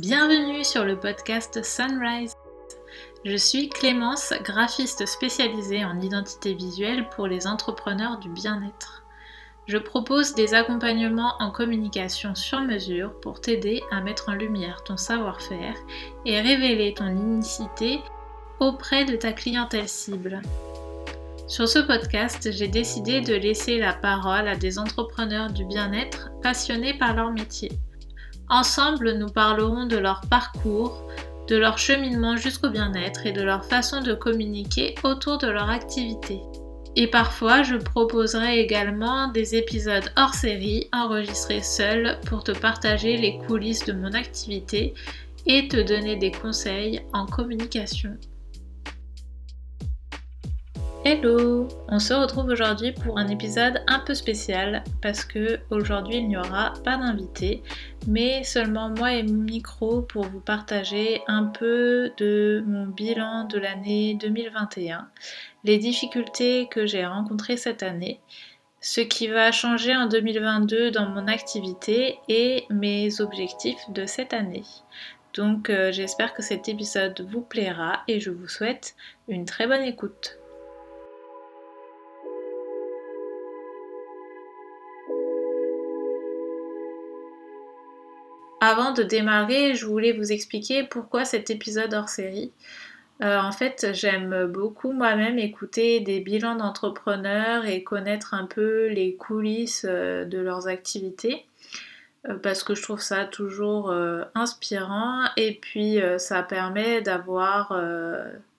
Bienvenue 0.00 0.64
sur 0.64 0.86
le 0.86 0.98
podcast 0.98 1.62
Sunrise. 1.62 2.32
Je 3.26 3.36
suis 3.36 3.68
Clémence, 3.68 4.32
graphiste 4.42 5.04
spécialisée 5.04 5.84
en 5.84 6.00
identité 6.00 6.54
visuelle 6.54 7.06
pour 7.10 7.26
les 7.26 7.46
entrepreneurs 7.46 8.18
du 8.18 8.30
bien-être. 8.30 9.04
Je 9.66 9.76
propose 9.76 10.34
des 10.34 10.54
accompagnements 10.54 11.34
en 11.38 11.50
communication 11.50 12.34
sur 12.34 12.62
mesure 12.62 13.12
pour 13.20 13.42
t'aider 13.42 13.82
à 13.90 14.00
mettre 14.00 14.30
en 14.30 14.36
lumière 14.36 14.82
ton 14.84 14.96
savoir-faire 14.96 15.74
et 16.24 16.40
révéler 16.40 16.94
ton 16.94 17.08
unicité 17.08 18.00
auprès 18.58 19.04
de 19.04 19.16
ta 19.16 19.34
clientèle 19.34 19.86
cible. 19.86 20.40
Sur 21.46 21.68
ce 21.68 21.78
podcast, 21.78 22.50
j'ai 22.50 22.68
décidé 22.68 23.20
de 23.20 23.34
laisser 23.34 23.76
la 23.76 23.92
parole 23.92 24.48
à 24.48 24.56
des 24.56 24.78
entrepreneurs 24.78 25.50
du 25.50 25.66
bien-être 25.66 26.30
passionnés 26.42 26.94
par 26.94 27.14
leur 27.14 27.32
métier. 27.32 27.70
Ensemble, 28.50 29.12
nous 29.12 29.28
parlerons 29.28 29.86
de 29.86 29.96
leur 29.96 30.22
parcours, 30.22 31.06
de 31.46 31.54
leur 31.54 31.78
cheminement 31.78 32.36
jusqu'au 32.36 32.68
bien-être 32.68 33.24
et 33.24 33.30
de 33.30 33.42
leur 33.42 33.64
façon 33.64 34.02
de 34.02 34.12
communiquer 34.12 34.96
autour 35.04 35.38
de 35.38 35.46
leur 35.46 35.70
activité. 35.70 36.40
Et 36.96 37.06
parfois, 37.06 37.62
je 37.62 37.76
proposerai 37.76 38.58
également 38.58 39.28
des 39.28 39.54
épisodes 39.54 40.12
hors 40.16 40.34
série 40.34 40.88
enregistrés 40.92 41.62
seuls 41.62 42.18
pour 42.26 42.42
te 42.42 42.50
partager 42.50 43.16
les 43.16 43.38
coulisses 43.46 43.84
de 43.84 43.92
mon 43.92 44.12
activité 44.14 44.94
et 45.46 45.68
te 45.68 45.80
donner 45.80 46.16
des 46.16 46.32
conseils 46.32 47.00
en 47.12 47.26
communication. 47.26 48.16
Hello 51.02 51.66
On 51.88 51.98
se 51.98 52.12
retrouve 52.12 52.48
aujourd'hui 52.48 52.92
pour 52.92 53.16
un 53.16 53.28
épisode 53.28 53.82
un 53.86 54.00
peu 54.00 54.12
spécial 54.12 54.84
parce 55.00 55.24
que 55.24 55.58
aujourd'hui 55.70 56.18
il 56.18 56.28
n'y 56.28 56.36
aura 56.36 56.74
pas 56.84 56.98
d'invité 56.98 57.62
mais 58.06 58.44
seulement 58.44 58.90
moi 58.90 59.14
et 59.14 59.22
mon 59.22 59.42
micro 59.42 60.02
pour 60.02 60.26
vous 60.26 60.40
partager 60.40 61.22
un 61.26 61.44
peu 61.44 62.12
de 62.18 62.62
mon 62.66 62.86
bilan 62.86 63.44
de 63.44 63.58
l'année 63.58 64.14
2021, 64.20 65.08
les 65.64 65.78
difficultés 65.78 66.68
que 66.70 66.84
j'ai 66.84 67.06
rencontrées 67.06 67.56
cette 67.56 67.82
année, 67.82 68.20
ce 68.82 69.00
qui 69.00 69.26
va 69.28 69.52
changer 69.52 69.96
en 69.96 70.06
2022 70.06 70.90
dans 70.90 71.08
mon 71.08 71.28
activité 71.28 72.18
et 72.28 72.66
mes 72.68 73.22
objectifs 73.22 73.88
de 73.88 74.04
cette 74.04 74.34
année. 74.34 74.64
Donc 75.32 75.70
euh, 75.70 75.92
j'espère 75.92 76.34
que 76.34 76.42
cet 76.42 76.68
épisode 76.68 77.26
vous 77.30 77.40
plaira 77.40 78.02
et 78.06 78.20
je 78.20 78.30
vous 78.30 78.48
souhaite 78.48 78.96
une 79.28 79.46
très 79.46 79.66
bonne 79.66 79.82
écoute. 79.82 80.39
Avant 88.60 88.92
de 88.92 89.02
démarrer, 89.02 89.74
je 89.74 89.86
voulais 89.86 90.12
vous 90.12 90.32
expliquer 90.32 90.84
pourquoi 90.84 91.24
cet 91.24 91.48
épisode 91.48 91.94
hors 91.94 92.10
série. 92.10 92.52
Euh, 93.22 93.38
en 93.38 93.52
fait, 93.52 93.88
j'aime 93.92 94.46
beaucoup 94.46 94.92
moi-même 94.92 95.38
écouter 95.38 96.00
des 96.00 96.20
bilans 96.20 96.56
d'entrepreneurs 96.56 97.64
et 97.66 97.82
connaître 97.82 98.34
un 98.34 98.46
peu 98.46 98.88
les 98.88 99.14
coulisses 99.14 99.86
euh, 99.88 100.24
de 100.24 100.38
leurs 100.38 100.68
activités 100.68 101.46
euh, 102.28 102.36
parce 102.36 102.62
que 102.62 102.74
je 102.74 102.82
trouve 102.82 103.00
ça 103.00 103.24
toujours 103.24 103.94
inspirant 104.34 105.24
et 105.36 105.54
puis 105.54 105.98
ça 106.18 106.42
permet 106.42 107.00
d'avoir 107.00 107.78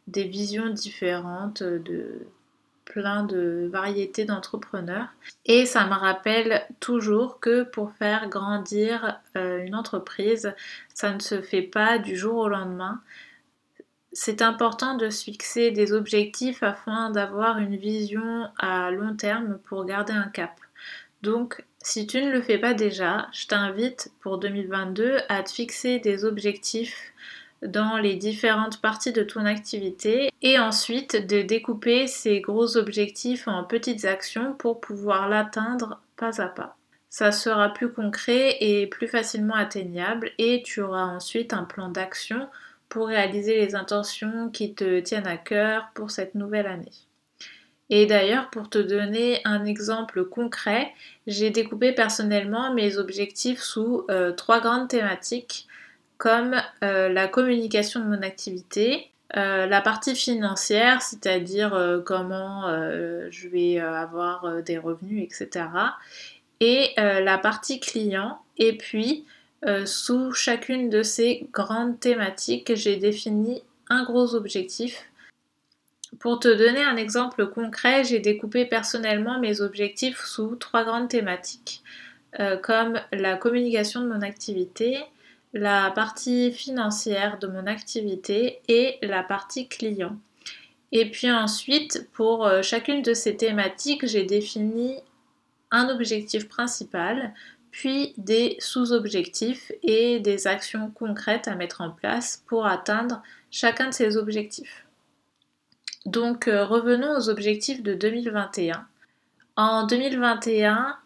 des 0.07 0.23
visions 0.23 0.69
différentes 0.69 1.63
de, 1.63 2.25
plein 2.92 3.23
de 3.23 3.70
variétés 3.72 4.25
d'entrepreneurs. 4.25 5.08
Et 5.45 5.66
ça 5.66 5.86
me 5.86 5.94
rappelle 5.94 6.66
toujours 6.81 7.39
que 7.39 7.63
pour 7.63 7.94
faire 7.94 8.28
grandir 8.28 9.19
euh, 9.38 9.63
une 9.63 9.75
entreprise, 9.75 10.53
ça 10.94 11.13
ne 11.13 11.19
se 11.19 11.41
fait 11.41 11.62
pas 11.62 12.00
du 12.00 12.18
jour 12.18 12.35
au 12.35 12.50
lendemain. 12.50 13.02
C'est 14.12 14.41
important 14.41 14.97
de 14.97 15.09
se 15.09 15.24
fixer 15.24 15.72
des 15.72 15.94
objectifs 15.94 16.63
afin 16.63 17.12
d'avoir 17.12 17.59
une 17.59 17.78
vision 17.78 18.50
à 18.57 18.91
long 18.91 19.16
terme 19.16 19.58
pour 19.63 19.85
garder 19.85 20.12
un 20.12 20.28
cap. 20.28 20.59
Donc, 21.22 21.63
si 21.81 22.08
tu 22.08 22.22
ne 22.22 22.31
le 22.31 22.41
fais 22.41 22.58
pas 22.58 22.73
déjà, 22.73 23.29
je 23.31 23.47
t'invite 23.47 24.12
pour 24.19 24.38
2022 24.38 25.19
à 25.29 25.44
te 25.44 25.52
fixer 25.52 26.00
des 26.00 26.25
objectifs 26.25 27.13
dans 27.61 27.97
les 27.97 28.16
différentes 28.16 28.81
parties 28.81 29.11
de 29.11 29.23
ton 29.23 29.45
activité 29.45 30.31
et 30.41 30.59
ensuite 30.59 31.27
de 31.27 31.41
découper 31.41 32.07
ces 32.07 32.41
gros 32.41 32.77
objectifs 32.77 33.47
en 33.47 33.63
petites 33.63 34.05
actions 34.05 34.53
pour 34.53 34.81
pouvoir 34.81 35.29
l'atteindre 35.29 36.01
pas 36.16 36.41
à 36.41 36.47
pas. 36.47 36.77
Ça 37.09 37.31
sera 37.31 37.73
plus 37.73 37.91
concret 37.91 38.57
et 38.61 38.88
plus 38.88 39.07
facilement 39.07 39.55
atteignable 39.55 40.31
et 40.38 40.63
tu 40.63 40.81
auras 40.81 41.03
ensuite 41.03 41.53
un 41.53 41.63
plan 41.63 41.89
d'action 41.89 42.47
pour 42.89 43.07
réaliser 43.07 43.57
les 43.57 43.75
intentions 43.75 44.49
qui 44.49 44.73
te 44.73 44.99
tiennent 44.99 45.28
à 45.28 45.38
cœur 45.38 45.89
pour 45.93 46.11
cette 46.11 46.35
nouvelle 46.35 46.67
année. 46.67 46.91
Et 47.89 48.05
d'ailleurs, 48.05 48.49
pour 48.49 48.69
te 48.69 48.78
donner 48.78 49.41
un 49.43 49.66
exemple 49.66 50.23
concret, 50.23 50.93
j'ai 51.28 51.49
découpé 51.49 51.91
personnellement 51.91 52.73
mes 52.73 52.97
objectifs 52.97 53.61
sous 53.61 54.05
euh, 54.09 54.31
trois 54.31 54.61
grandes 54.61 54.88
thématiques 54.88 55.67
comme 56.22 56.62
euh, 56.84 57.09
la 57.09 57.28
communication 57.28 58.00
de 58.00 58.06
mon 58.06 58.22
activité, 58.22 59.09
euh, 59.38 59.66
la 59.66 59.82
partie 59.82 60.16
financière, 60.16 61.02
c'est-à-dire 61.02 61.74
euh, 61.74 62.00
comment 62.00 62.68
je 63.32 63.48
vais 63.48 63.80
avoir 63.80 64.62
des 64.62 64.78
revenus, 64.78 65.24
etc. 65.24 65.66
Et 66.59 66.94
la 66.98 67.40
partie 67.40 67.80
client. 67.80 68.38
Et 68.59 68.78
puis, 68.78 69.26
sous 69.86 70.32
chacune 70.34 70.92
de 70.92 71.02
ces 71.02 71.48
grandes 71.52 72.00
thématiques, 72.00 72.76
j'ai 72.76 72.98
défini 72.98 73.64
un 73.90 74.03
gros 74.03 74.36
objectif. 74.36 75.09
Pour 76.20 76.40
te 76.40 76.50
donner 76.50 76.84
un 76.84 76.98
exemple 76.98 77.48
concret, 77.48 78.03
j'ai 78.03 78.20
découpé 78.20 78.66
personnellement 78.66 79.40
mes 79.40 79.62
objectifs 79.62 80.24
sous 80.24 80.56
trois 80.56 80.84
grandes 80.84 81.09
thématiques, 81.09 81.82
comme 82.62 83.02
la 83.12 83.38
communication 83.38 84.02
de 84.02 84.08
mon 84.08 84.22
activité, 84.22 85.00
la 85.53 85.91
partie 85.91 86.51
financière 86.51 87.39
de 87.39 87.47
mon 87.47 87.67
activité 87.67 88.62
et 88.67 88.97
la 89.01 89.23
partie 89.23 89.67
client. 89.67 90.17
Et 90.91 91.09
puis 91.09 91.31
ensuite, 91.31 92.09
pour 92.13 92.45
euh, 92.45 92.62
chacune 92.62 93.01
de 93.01 93.13
ces 93.13 93.38
thématiques, 93.38 94.06
j'ai 94.06 94.23
défini 94.23 94.97
un 95.72 95.90
objectif 95.90 96.47
principal, 96.50 97.34
puis 97.72 98.13
des 98.17 98.57
sous-objectifs 98.59 99.72
et 99.84 100.19
des 100.19 100.47
actions 100.47 100.91
concrètes 100.91 101.47
à 101.47 101.56
mettre 101.56 101.79
en 101.81 101.91
place 101.91 102.44
pour 102.47 102.66
atteindre 102.66 103.22
chacun 103.50 103.88
de 103.88 103.94
ces 103.94 104.17
objectifs. 104.17 104.85
Donc 106.06 106.47
euh, 106.47 106.66
revenons 106.66 107.16
aux 107.17 107.29
objectifs 107.29 107.84
de 107.84 107.94
2021. 107.94 108.85
En 109.56 109.85
2021, 109.85 110.97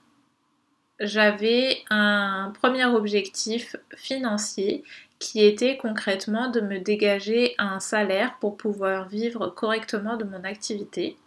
j'avais 1.00 1.83
un 1.89 2.51
premier 2.59 2.85
objectif 2.85 3.75
financier 3.95 4.83
qui 5.19 5.44
était 5.44 5.78
concrètement 5.78 6.50
de 6.50 6.61
me 6.61 6.79
dégager 6.79 7.56
un 7.57 7.79
salaire 7.79 8.38
pour 8.39 8.57
pouvoir 8.57 9.07
vivre 9.07 9.47
correctement 9.47 10.17
de 10.17 10.23
mon 10.23 10.44
activité. 10.44 11.17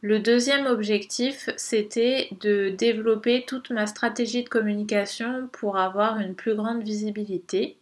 Le 0.00 0.18
deuxième 0.18 0.66
objectif, 0.66 1.48
c'était 1.56 2.28
de 2.40 2.68
développer 2.68 3.44
toute 3.46 3.70
ma 3.70 3.86
stratégie 3.86 4.44
de 4.44 4.48
communication 4.48 5.48
pour 5.52 5.78
avoir 5.78 6.18
une 6.18 6.34
plus 6.34 6.54
grande 6.54 6.82
visibilité. 6.82 7.78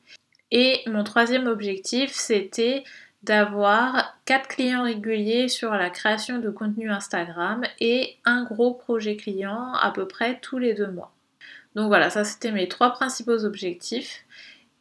Et 0.53 0.83
mon 0.87 1.03
troisième 1.03 1.49
objectif, 1.49 2.13
c'était 2.13 2.85
d'avoir 3.25 4.12
4 4.25 4.49
clients 4.49 4.85
réguliers 4.85 5.49
sur 5.49 5.73
la 5.73 5.91
création 5.91 6.39
de 6.39 6.51
contenu 6.51 6.91
Instagram 6.91 7.63
et 7.81 8.17
un 8.25 8.45
gros 8.45 8.75
projet 8.75 9.17
client 9.17 9.75
à 9.75 9.91
peu 9.91 10.07
près 10.07 10.39
tous 10.41 10.59
les 10.59 10.75
deux 10.75 10.91
mois. 10.91 11.13
Donc 11.75 11.89
voilà, 11.89 12.11
ça 12.11 12.25
c'était 12.25 12.53
mes 12.53 12.69
trois 12.69 12.93
principaux 12.93 13.45
objectifs. 13.45 14.25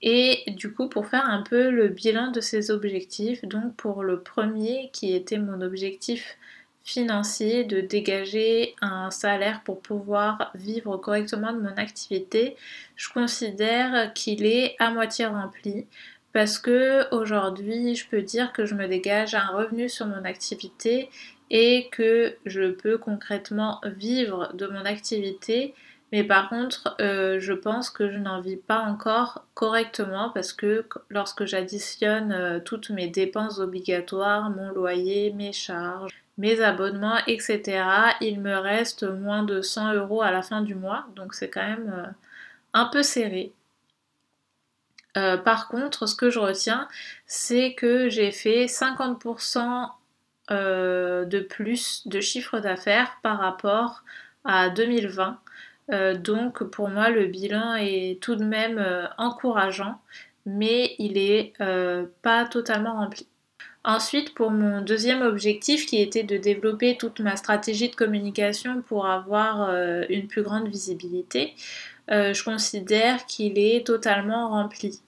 Et 0.03 0.43
du 0.47 0.73
coup, 0.73 0.89
pour 0.89 1.07
faire 1.07 1.25
un 1.25 1.43
peu 1.43 1.69
le 1.69 1.87
bilan 1.87 2.31
de 2.31 2.41
ces 2.41 2.71
objectifs, 2.71 3.45
donc 3.45 3.75
pour 3.75 4.03
le 4.03 4.21
premier 4.21 4.89
qui 4.93 5.13
était 5.13 5.37
mon 5.37 5.61
objectif 5.61 6.37
financier 6.83 7.63
de 7.63 7.81
dégager 7.81 8.75
un 8.81 9.11
salaire 9.11 9.61
pour 9.63 9.81
pouvoir 9.81 10.51
vivre 10.55 10.97
correctement 10.97 11.53
de 11.53 11.59
mon 11.59 11.77
activité, 11.77 12.55
je 12.95 13.09
considère 13.09 14.13
qu'il 14.13 14.45
est 14.45 14.75
à 14.79 14.89
moitié 14.91 15.27
rempli 15.27 15.85
parce 16.33 16.59
que 16.59 17.13
aujourd'hui, 17.13 17.95
je 17.95 18.07
peux 18.07 18.21
dire 18.21 18.53
que 18.53 18.65
je 18.65 18.75
me 18.75 18.87
dégage 18.87 19.35
un 19.35 19.47
revenu 19.47 19.89
sur 19.89 20.05
mon 20.05 20.23
activité 20.23 21.09
et 21.49 21.89
que 21.91 22.35
je 22.45 22.71
peux 22.71 22.97
concrètement 22.97 23.81
vivre 23.83 24.51
de 24.53 24.67
mon 24.67 24.85
activité. 24.85 25.75
Mais 26.13 26.23
par 26.23 26.49
contre, 26.49 26.95
euh, 26.99 27.39
je 27.39 27.53
pense 27.53 27.89
que 27.89 28.09
je 28.09 28.17
n'en 28.17 28.41
vis 28.41 28.57
pas 28.57 28.79
encore 28.79 29.45
correctement 29.53 30.29
parce 30.29 30.53
que 30.53 30.85
lorsque 31.09 31.45
j'additionne 31.45 32.31
euh, 32.31 32.59
toutes 32.59 32.89
mes 32.89 33.07
dépenses 33.07 33.59
obligatoires, 33.59 34.49
mon 34.49 34.71
loyer, 34.71 35.31
mes 35.33 35.53
charges, 35.53 36.11
mes 36.37 36.61
abonnements, 36.61 37.19
etc., 37.27 37.83
il 38.21 38.41
me 38.41 38.55
reste 38.55 39.03
moins 39.03 39.43
de 39.43 39.61
100 39.61 39.93
euros 39.93 40.21
à 40.21 40.31
la 40.31 40.41
fin 40.41 40.61
du 40.61 40.75
mois. 40.75 41.05
Donc 41.15 41.33
c'est 41.33 41.49
quand 41.49 41.65
même 41.65 41.93
euh, 41.93 42.09
un 42.73 42.85
peu 42.85 43.03
serré. 43.03 43.53
Par 45.13 45.67
contre, 45.67 46.07
ce 46.07 46.15
que 46.15 46.29
je 46.29 46.39
retiens, 46.39 46.87
c'est 47.25 47.73
que 47.73 48.09
j'ai 48.09 48.31
fait 48.31 48.65
50% 48.65 49.89
de 50.49 51.39
plus 51.39 52.07
de 52.07 52.19
chiffre 52.19 52.59
d'affaires 52.59 53.17
par 53.23 53.39
rapport 53.39 54.03
à 54.43 54.69
2020. 54.69 55.39
donc 56.15 56.63
pour 56.63 56.89
moi, 56.89 57.09
le 57.09 57.25
bilan 57.25 57.75
est 57.75 58.21
tout 58.21 58.35
de 58.35 58.43
même 58.43 59.09
encourageant, 59.17 60.01
mais 60.45 60.95
il 60.99 61.13
n'est 61.13 61.53
pas 62.21 62.45
totalement 62.45 62.95
rempli. 62.95 63.27
Ensuite, 63.83 64.35
pour 64.35 64.51
mon 64.51 64.81
deuxième 64.81 65.23
objectif 65.23 65.87
qui 65.87 65.99
était 65.99 66.21
de 66.21 66.37
développer 66.37 66.97
toute 66.97 67.19
ma 67.19 67.35
stratégie 67.35 67.89
de 67.89 67.95
communication 67.95 68.83
pour 68.83 69.07
avoir 69.07 69.69
euh, 69.69 70.03
une 70.09 70.27
plus 70.27 70.43
grande 70.43 70.67
visibilité, 70.67 71.55
euh, 72.09 72.33
je 72.33 72.43
considère 72.43 73.25
qu'il 73.25 73.59
est 73.59 73.85
totalement 73.85 74.49
rempli. 74.49 74.99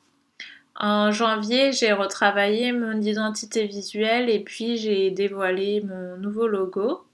En 0.75 1.12
janvier, 1.12 1.72
j'ai 1.72 1.94
retravaillé 1.94 2.72
mon 2.72 3.00
identité 3.01 3.68
visuelle 3.68 4.30
et 4.30 4.40
puis 4.40 4.78
j'ai 4.78 5.12
dévoilé 5.12 5.81
mon 5.81 6.18
nouveau 6.18 6.48
logo. 6.48 7.06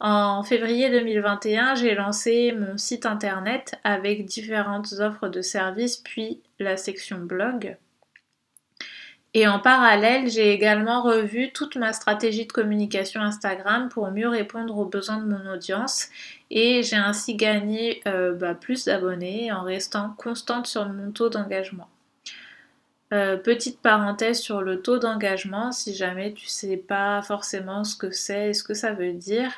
En 0.00 0.42
février 0.42 0.90
2021, 0.90 1.76
j'ai 1.76 1.94
lancé 1.94 2.52
mon 2.52 2.76
site 2.76 3.06
internet 3.06 3.76
avec 3.84 4.26
différentes 4.26 4.92
offres 4.98 5.28
de 5.28 5.40
services 5.40 5.96
puis 5.96 6.42
la 6.58 6.76
section 6.76 7.18
blog. 7.18 7.76
Et 9.36 9.48
en 9.48 9.58
parallèle, 9.58 10.30
j'ai 10.30 10.52
également 10.52 11.02
revu 11.02 11.50
toute 11.50 11.74
ma 11.74 11.92
stratégie 11.92 12.46
de 12.46 12.52
communication 12.52 13.20
Instagram 13.20 13.88
pour 13.88 14.08
mieux 14.12 14.28
répondre 14.28 14.78
aux 14.78 14.84
besoins 14.84 15.18
de 15.18 15.26
mon 15.26 15.52
audience 15.52 16.08
et 16.52 16.84
j'ai 16.84 16.94
ainsi 16.94 17.34
gagné 17.34 18.00
euh, 18.06 18.32
bah, 18.32 18.54
plus 18.54 18.84
d'abonnés 18.84 19.50
en 19.50 19.64
restant 19.64 20.14
constante 20.18 20.68
sur 20.68 20.88
mon 20.88 21.10
taux 21.10 21.30
d'engagement. 21.30 21.88
Euh, 23.12 23.36
petite 23.36 23.80
parenthèse 23.80 24.38
sur 24.38 24.62
le 24.62 24.80
taux 24.80 24.98
d'engagement, 24.98 25.72
si 25.72 25.94
jamais 25.94 26.32
tu 26.32 26.46
sais 26.46 26.76
pas 26.76 27.20
forcément 27.22 27.82
ce 27.82 27.96
que 27.96 28.12
c'est 28.12 28.50
et 28.50 28.54
ce 28.54 28.62
que 28.62 28.74
ça 28.74 28.92
veut 28.92 29.14
dire. 29.14 29.50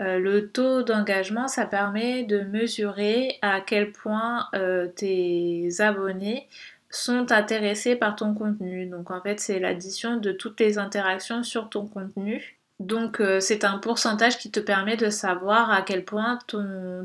Euh, 0.00 0.18
le 0.18 0.48
taux 0.48 0.82
d'engagement, 0.82 1.46
ça 1.46 1.64
permet 1.64 2.24
de 2.24 2.40
mesurer 2.40 3.38
à 3.40 3.60
quel 3.60 3.92
point 3.92 4.48
tes 4.96 5.68
abonnés 5.78 6.48
sont 6.92 7.32
intéressés 7.32 7.96
par 7.96 8.14
ton 8.14 8.34
contenu. 8.34 8.86
Donc 8.86 9.10
en 9.10 9.20
fait, 9.20 9.40
c'est 9.40 9.58
l'addition 9.58 10.18
de 10.18 10.30
toutes 10.30 10.60
les 10.60 10.78
interactions 10.78 11.42
sur 11.42 11.68
ton 11.68 11.86
contenu. 11.86 12.58
Donc 12.80 13.20
euh, 13.20 13.40
c'est 13.40 13.64
un 13.64 13.78
pourcentage 13.78 14.38
qui 14.38 14.50
te 14.50 14.60
permet 14.60 14.96
de 14.96 15.08
savoir 15.08 15.70
à 15.70 15.82
quel 15.82 16.04
point 16.04 16.38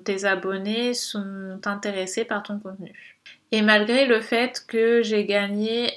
tes 0.03 0.25
abonnés 0.25 0.93
sont 0.93 1.59
intéressés 1.65 2.25
par 2.25 2.43
ton 2.43 2.59
contenu. 2.59 2.93
Et 3.51 3.61
malgré 3.61 4.05
le 4.05 4.19
fait 4.19 4.63
que 4.67 5.01
j'ai 5.01 5.25
gagné 5.25 5.91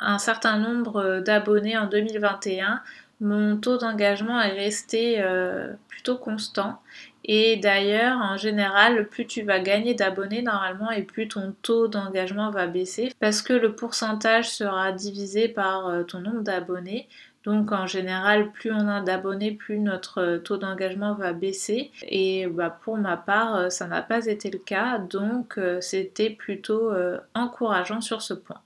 un 0.00 0.18
certain 0.18 0.58
nombre 0.58 1.20
d'abonnés 1.20 1.76
en 1.76 1.86
2021, 1.86 2.80
mon 3.20 3.56
taux 3.56 3.78
d'engagement 3.78 4.40
est 4.40 4.52
resté 4.52 5.16
euh, 5.18 5.72
plutôt 5.88 6.16
constant 6.16 6.80
et 7.30 7.56
d'ailleurs, 7.58 8.16
en 8.22 8.38
général, 8.38 9.06
plus 9.06 9.26
tu 9.26 9.42
vas 9.42 9.60
gagner 9.60 9.92
d'abonnés 9.92 10.40
normalement 10.40 10.90
et 10.90 11.02
plus 11.02 11.28
ton 11.28 11.54
taux 11.60 11.86
d'engagement 11.86 12.50
va 12.50 12.66
baisser 12.66 13.12
parce 13.20 13.42
que 13.42 13.52
le 13.52 13.74
pourcentage 13.74 14.48
sera 14.50 14.92
divisé 14.92 15.46
par 15.48 15.88
euh, 15.88 16.04
ton 16.04 16.20
nombre 16.20 16.40
d'abonnés. 16.40 17.06
Donc 17.44 17.70
en 17.70 17.86
général, 17.86 18.50
plus 18.52 18.72
on 18.72 18.88
a 18.88 19.02
d'abonnés, 19.02 19.52
plus 19.52 19.78
notre 19.78 20.22
euh, 20.22 20.38
taux 20.38 20.56
d'engagement 20.56 21.14
va 21.14 21.34
baisser. 21.34 21.90
Et 22.02 22.46
bah, 22.46 22.70
pour 22.82 22.96
ma 22.96 23.18
part, 23.18 23.56
euh, 23.56 23.68
ça 23.68 23.86
n'a 23.86 24.00
pas 24.00 24.24
été 24.24 24.50
le 24.50 24.58
cas. 24.58 24.96
Donc 24.96 25.60
c'était 25.80 26.30
plutôt 26.30 26.92
encourageant 27.34 28.00
sur 28.00 28.22
ce 28.22 28.32
point. 28.32 28.60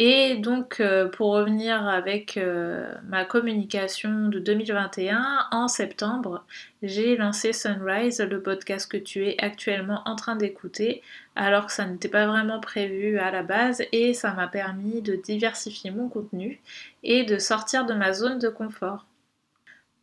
Et 0.00 0.36
donc, 0.36 0.78
euh, 0.78 1.08
pour 1.08 1.32
revenir 1.32 1.88
avec 1.88 2.36
euh, 2.36 2.94
ma 3.08 3.24
communication 3.24 4.28
de 4.28 4.38
2021, 4.38 5.48
en 5.50 5.66
septembre, 5.66 6.44
j'ai 6.84 7.16
lancé 7.16 7.52
Sunrise, 7.52 8.20
le 8.20 8.40
podcast 8.40 8.88
que 8.88 8.96
tu 8.96 9.26
es 9.26 9.36
actuellement 9.42 10.02
en 10.04 10.14
train 10.14 10.36
d'écouter, 10.36 11.02
alors 11.34 11.66
que 11.66 11.72
ça 11.72 11.84
n'était 11.84 12.08
pas 12.08 12.28
vraiment 12.28 12.60
prévu 12.60 13.18
à 13.18 13.32
la 13.32 13.42
base, 13.42 13.82
et 13.90 14.14
ça 14.14 14.32
m'a 14.34 14.46
permis 14.46 15.02
de 15.02 15.16
diversifier 15.16 15.90
mon 15.90 16.08
contenu 16.08 16.60
et 17.02 17.24
de 17.24 17.38
sortir 17.38 17.84
de 17.84 17.94
ma 17.94 18.12
zone 18.12 18.38
de 18.38 18.48
confort. 18.48 19.04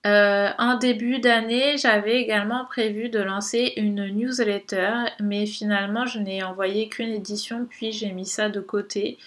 Euh, 0.05 0.49
en 0.59 0.77
début 0.77 1.19
d'année, 1.19 1.77
j'avais 1.77 2.21
également 2.21 2.65
prévu 2.65 3.09
de 3.09 3.19
lancer 3.19 3.73
une 3.77 4.05
newsletter, 4.09 4.91
mais 5.21 5.45
finalement, 5.45 6.05
je 6.05 6.19
n'ai 6.19 6.43
envoyé 6.43 6.89
qu'une 6.89 7.09
édition, 7.09 7.65
puis 7.67 7.93
j'ai 7.93 8.11
mis 8.11 8.27
ça 8.27 8.49
de 8.49 8.59
côté 8.59 9.17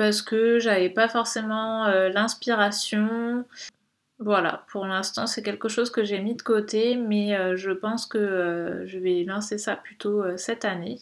parce 0.00 0.22
que 0.22 0.58
j'avais 0.58 0.88
pas 0.88 1.08
forcément 1.08 1.84
euh, 1.84 2.08
l'inspiration. 2.08 3.44
Voilà, 4.18 4.64
pour 4.72 4.86
l'instant 4.86 5.26
c'est 5.26 5.42
quelque 5.42 5.68
chose 5.68 5.90
que 5.90 6.04
j'ai 6.04 6.20
mis 6.20 6.34
de 6.34 6.40
côté, 6.40 6.96
mais 6.96 7.36
euh, 7.36 7.54
je 7.54 7.70
pense 7.70 8.06
que 8.06 8.16
euh, 8.16 8.86
je 8.86 8.98
vais 8.98 9.24
lancer 9.24 9.58
ça 9.58 9.76
plutôt 9.76 10.24
cette 10.38 10.64
année. 10.64 11.00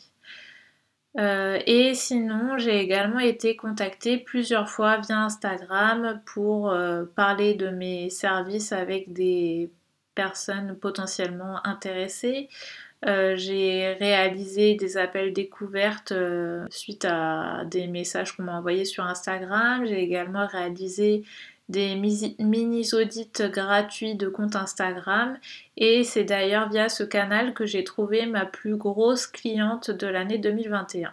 et 1.16 1.94
sinon, 1.94 2.58
j'ai 2.58 2.80
également 2.80 3.20
été 3.20 3.54
contactée 3.54 4.18
plusieurs 4.18 4.68
fois 4.68 4.98
via 4.98 5.18
Instagram 5.18 6.20
pour 6.26 6.74
parler 7.14 7.54
de 7.54 7.68
mes 7.70 8.10
services 8.10 8.72
avec 8.72 9.12
des 9.12 9.70
personnes 10.16 10.76
potentiellement 10.76 11.64
intéressées. 11.64 12.48
Euh, 13.06 13.36
j'ai 13.36 13.92
réalisé 13.92 14.74
des 14.74 14.96
appels 14.96 15.32
découvertes 15.32 16.12
euh, 16.12 16.66
suite 16.68 17.04
à 17.04 17.64
des 17.66 17.86
messages 17.86 18.32
qu'on 18.32 18.42
m'a 18.42 18.58
envoyés 18.58 18.84
sur 18.84 19.04
Instagram. 19.04 19.86
J'ai 19.86 20.02
également 20.02 20.46
réalisé 20.46 21.24
des 21.68 21.94
mini-audits 21.94 23.30
gratuits 23.50 24.16
de 24.16 24.28
compte 24.28 24.56
Instagram. 24.56 25.38
Et 25.76 26.02
c'est 26.02 26.24
d'ailleurs 26.24 26.70
via 26.70 26.88
ce 26.88 27.04
canal 27.04 27.54
que 27.54 27.66
j'ai 27.66 27.84
trouvé 27.84 28.26
ma 28.26 28.46
plus 28.46 28.76
grosse 28.76 29.26
cliente 29.26 29.90
de 29.90 30.06
l'année 30.06 30.38
2021. 30.38 31.12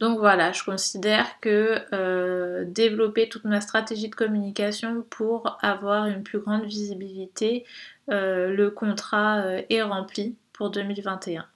Donc 0.00 0.18
voilà, 0.18 0.52
je 0.52 0.64
considère 0.64 1.38
que 1.40 1.80
euh, 1.92 2.64
développer 2.66 3.28
toute 3.28 3.44
ma 3.44 3.60
stratégie 3.60 4.08
de 4.08 4.14
communication 4.14 5.02
pour 5.10 5.58
avoir 5.60 6.06
une 6.06 6.22
plus 6.22 6.40
grande 6.40 6.64
visibilité, 6.64 7.64
le 8.08 8.68
contrat 8.68 9.44
est 9.70 9.82
rempli 9.82 10.36
pour 10.54 10.70
2021. 10.70 11.46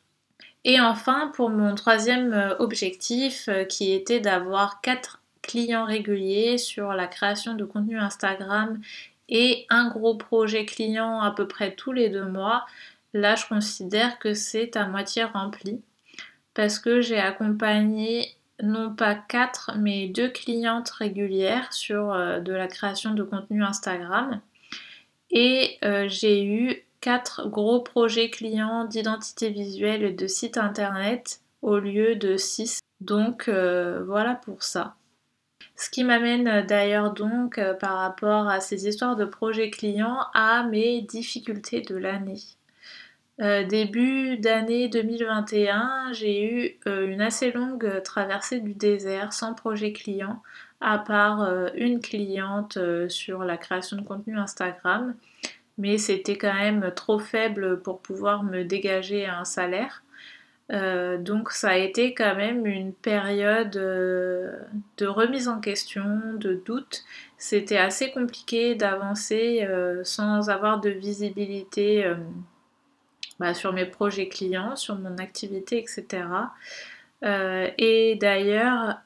Et 0.65 0.81
enfin, 0.81 1.33
pour 1.35 1.51
mon 1.51 1.75
troisième 1.75 2.33
euh, 2.33 2.57
objectif, 2.59 3.49
euh, 3.49 3.65
qui 3.65 3.93
était 3.93 4.21
d'avoir 4.21 4.81
4 4.83 5.23
clients 5.41 5.87
réguliers 5.87 6.59
sur 6.59 6.93
la 6.93 7.07
création 7.07 7.55
de 7.55 7.65
contenu 7.65 7.99
Instagram 7.99 8.81
et 9.31 9.67
un 9.71 9.89
gros 9.89 10.17
projet 10.17 10.67
client 10.67 11.21
à 11.21 11.31
peu 11.31 11.49
près 11.49 11.75
tous 11.75 11.93
les 11.93 12.11
deux 12.11 12.27
mois, 12.27 12.67
là 13.15 13.35
je 13.35 13.47
considère 13.47 14.19
que 14.19 14.35
c'est 14.35 14.77
à 14.77 14.87
moitié 14.87 15.25
rempli 15.25 15.81
parce 16.53 16.79
que 16.79 17.01
j'ai 17.01 17.19
accompagné 17.19 18.35
non 18.63 18.95
pas 18.95 19.15
4 19.15 19.77
mais 19.79 20.09
2 20.09 20.29
clientes 20.29 20.91
régulières 20.91 21.73
sur 21.73 22.13
euh, 22.13 22.41
de 22.41 22.53
la 22.53 22.67
création 22.67 23.15
de 23.15 23.23
contenu 23.23 23.63
Instagram 23.63 24.41
et 25.31 25.79
j'ai 26.09 26.43
eu 26.45 26.83
quatre 27.09 27.49
gros 27.49 27.81
projets 27.81 28.29
clients 28.29 28.85
d'identité 28.85 29.49
visuelle 29.49 30.03
et 30.03 30.13
de 30.13 30.27
site 30.27 30.59
internet 30.59 31.41
au 31.63 31.79
lieu 31.79 32.17
de 32.17 32.37
6. 32.37 32.81
Donc 33.01 33.49
euh, 33.49 34.05
voilà 34.05 34.35
pour 34.35 34.63
ça. 34.63 34.95
Ce 35.75 35.89
qui 35.89 36.05
m'amène 36.05 36.67
d'ailleurs 36.67 37.15
donc 37.15 37.57
euh, 37.57 37.73
par 37.73 37.97
rapport 37.97 38.47
à 38.47 38.61
ces 38.61 38.87
histoires 38.87 39.17
de 39.17 39.25
projets 39.25 39.71
clients 39.71 40.19
à 40.35 40.65
mes 40.65 41.01
difficultés 41.01 41.81
de 41.81 41.97
l'année. 41.97 42.43
Euh, 43.41 43.65
début 43.65 44.37
d'année 44.37 44.91
2021, 44.91 46.13
j'ai 46.13 46.45
eu 46.45 46.79
une 46.85 47.23
assez 47.23 47.53
longue 47.53 48.03
traversée 48.03 48.61
du 48.61 48.75
désert 48.75 49.33
sans 49.33 49.55
projet 49.55 49.95
client, 49.95 50.43
à 50.83 50.99
part 50.99 51.73
une 51.75 52.01
cliente 52.01 52.77
sur 53.09 53.45
la 53.45 53.57
création 53.57 53.97
de 53.97 54.03
contenu 54.03 54.37
Instagram 54.37 55.15
mais 55.79 55.97
c'était 55.99 56.37
quand 56.37 56.55
même 56.55 56.93
trop 56.95 57.19
faible 57.19 57.81
pour 57.81 58.01
pouvoir 58.01 58.43
me 58.43 58.65
dégager 58.65 59.27
un 59.27 59.45
salaire. 59.45 60.03
Euh, 60.71 61.17
donc 61.17 61.51
ça 61.51 61.71
a 61.71 61.77
été 61.77 62.13
quand 62.13 62.37
même 62.37 62.67
une 62.67 62.93
période 62.93 63.77
euh, 63.77 64.59
de 64.99 65.07
remise 65.07 65.49
en 65.49 65.61
question, 65.61 66.35
de 66.35 66.55
doute. 66.55 67.05
C'était 67.39 67.79
assez 67.79 68.11
compliqué 68.11 68.75
d'avancer 68.75 69.63
euh, 69.63 70.05
sans 70.05 70.51
avoir 70.51 70.81
de 70.81 70.91
visibilité 70.91 72.13
bah, 73.39 73.55
sur 73.55 73.73
mes 73.73 73.87
projets 73.87 74.29
clients, 74.29 74.77
sur 74.77 74.97
mon 74.97 75.17
activité, 75.19 75.79
etc. 75.79 76.25
et 77.79 78.17
d'ailleurs, 78.21 78.97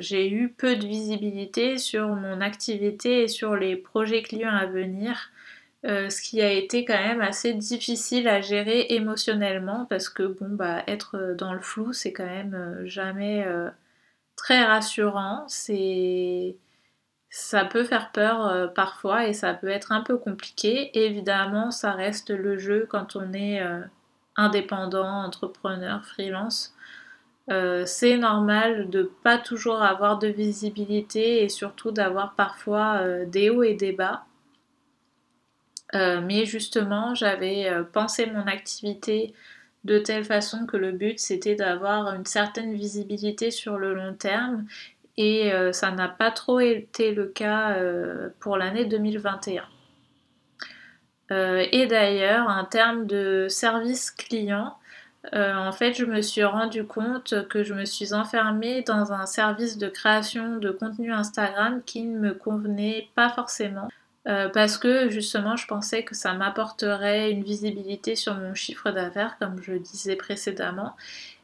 j'ai 0.00 0.30
eu 0.30 0.48
peu 0.48 0.76
de 0.76 0.86
visibilité 0.86 1.78
sur 1.78 2.08
mon 2.08 2.40
activité 2.40 3.22
et 3.22 3.28
sur 3.28 3.54
les 3.56 3.76
projets 3.76 4.22
clients 4.22 4.54
à 4.54 4.66
venir 4.66 5.30
ce 5.84 6.20
qui 6.22 6.40
a 6.42 6.50
été 6.50 6.84
quand 6.84 6.98
même 6.98 7.20
assez 7.20 7.54
difficile 7.54 8.26
à 8.26 8.40
gérer 8.40 8.86
émotionnellement 8.90 9.86
parce 9.86 10.08
que 10.08 10.24
bon 10.24 10.48
bah 10.50 10.82
être 10.86 11.34
dans 11.38 11.52
le 11.52 11.60
flou 11.60 11.92
c'est 11.92 12.12
quand 12.12 12.26
même 12.26 12.82
jamais 12.84 13.46
très 14.36 14.64
rassurant. 14.64 15.44
C'est 15.48 16.56
ça 17.30 17.66
peut 17.66 17.84
faire 17.84 18.10
peur 18.12 18.72
parfois 18.74 19.26
et 19.26 19.34
ça 19.34 19.52
peut 19.54 19.68
être 19.68 19.92
un 19.92 20.00
peu 20.00 20.16
compliqué. 20.16 20.90
Évidemment, 20.98 21.70
ça 21.70 21.92
reste 21.92 22.30
le 22.30 22.56
jeu 22.58 22.86
quand 22.88 23.16
on 23.16 23.32
est 23.34 23.60
indépendant, 24.36 25.24
entrepreneur, 25.24 26.04
freelance. 26.06 26.74
Euh, 27.50 27.84
c'est 27.86 28.18
normal 28.18 28.90
de 28.90 29.10
pas 29.22 29.38
toujours 29.38 29.82
avoir 29.82 30.18
de 30.18 30.28
visibilité 30.28 31.42
et 31.42 31.48
surtout 31.48 31.90
d'avoir 31.90 32.34
parfois 32.34 32.98
euh, 33.00 33.24
des 33.24 33.50
hauts 33.50 33.62
et 33.62 33.74
des 33.74 33.92
bas. 33.92 34.24
Euh, 35.94 36.20
mais 36.20 36.44
justement, 36.44 37.14
j'avais 37.14 37.70
pensé 37.92 38.26
mon 38.26 38.46
activité 38.46 39.32
de 39.84 39.98
telle 39.98 40.24
façon 40.24 40.66
que 40.66 40.76
le 40.76 40.92
but 40.92 41.18
c'était 41.18 41.54
d'avoir 41.54 42.14
une 42.14 42.26
certaine 42.26 42.74
visibilité 42.74 43.50
sur 43.50 43.78
le 43.78 43.94
long 43.94 44.12
terme 44.12 44.66
et 45.16 45.50
ça 45.72 45.90
n'a 45.90 46.08
pas 46.08 46.30
trop 46.30 46.60
été 46.60 47.12
le 47.12 47.26
cas 47.26 47.76
pour 48.38 48.56
l'année 48.56 48.84
2021. 48.84 49.64
Euh, 51.30 51.66
et 51.72 51.86
d'ailleurs, 51.86 52.48
en 52.48 52.64
termes 52.64 53.06
de 53.06 53.46
service 53.48 54.10
client, 54.10 54.77
euh, 55.34 55.54
en 55.54 55.72
fait, 55.72 55.94
je 55.94 56.04
me 56.04 56.22
suis 56.22 56.44
rendu 56.44 56.84
compte 56.84 57.48
que 57.48 57.64
je 57.64 57.74
me 57.74 57.84
suis 57.84 58.14
enfermée 58.14 58.82
dans 58.82 59.12
un 59.12 59.26
service 59.26 59.76
de 59.76 59.88
création 59.88 60.56
de 60.56 60.70
contenu 60.70 61.12
Instagram 61.12 61.82
qui 61.84 62.02
ne 62.02 62.18
me 62.18 62.34
convenait 62.34 63.08
pas 63.14 63.28
forcément. 63.28 63.88
Euh, 64.28 64.48
parce 64.48 64.76
que 64.76 65.08
justement, 65.08 65.56
je 65.56 65.66
pensais 65.66 66.02
que 66.02 66.14
ça 66.14 66.34
m'apporterait 66.34 67.30
une 67.30 67.42
visibilité 67.42 68.14
sur 68.14 68.34
mon 68.34 68.54
chiffre 68.54 68.90
d'affaires, 68.90 69.36
comme 69.38 69.60
je 69.62 69.72
disais 69.72 70.16
précédemment. 70.16 70.94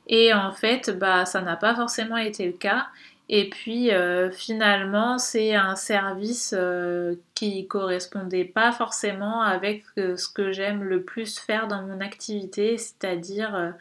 Et 0.06 0.34
en 0.34 0.52
fait, 0.52 0.90
bah, 0.90 1.24
ça 1.24 1.40
n'a 1.40 1.56
pas 1.56 1.74
forcément 1.74 2.18
été 2.18 2.46
le 2.46 2.52
cas. 2.52 2.88
Et 3.30 3.48
puis 3.48 3.90
euh, 3.90 4.30
finalement, 4.30 5.18
c'est 5.18 5.54
un 5.54 5.76
service 5.76 6.54
euh, 6.56 7.14
qui 7.34 7.66
correspondait 7.66 8.44
pas 8.44 8.70
forcément 8.72 9.40
avec 9.42 9.84
euh, 9.98 10.16
ce 10.16 10.28
que 10.28 10.52
j'aime 10.52 10.82
le 10.84 11.02
plus 11.02 11.38
faire 11.38 11.66
dans 11.66 11.82
mon 11.82 12.00
activité, 12.00 12.76
c'est-à-dire 12.76 13.74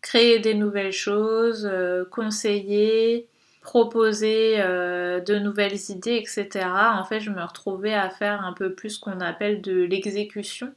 créer 0.00 0.40
des 0.40 0.54
nouvelles 0.54 0.92
choses, 0.92 1.70
conseiller, 2.10 3.28
proposer 3.60 4.56
de 4.58 5.38
nouvelles 5.38 5.78
idées, 5.90 6.16
etc. 6.16 6.66
En 6.94 7.04
fait, 7.04 7.20
je 7.20 7.30
me 7.30 7.42
retrouvais 7.42 7.94
à 7.94 8.08
faire 8.10 8.44
un 8.44 8.54
peu 8.54 8.72
plus 8.72 8.90
ce 8.90 9.00
qu'on 9.00 9.20
appelle 9.20 9.60
de 9.60 9.82
l'exécution. 9.82 10.72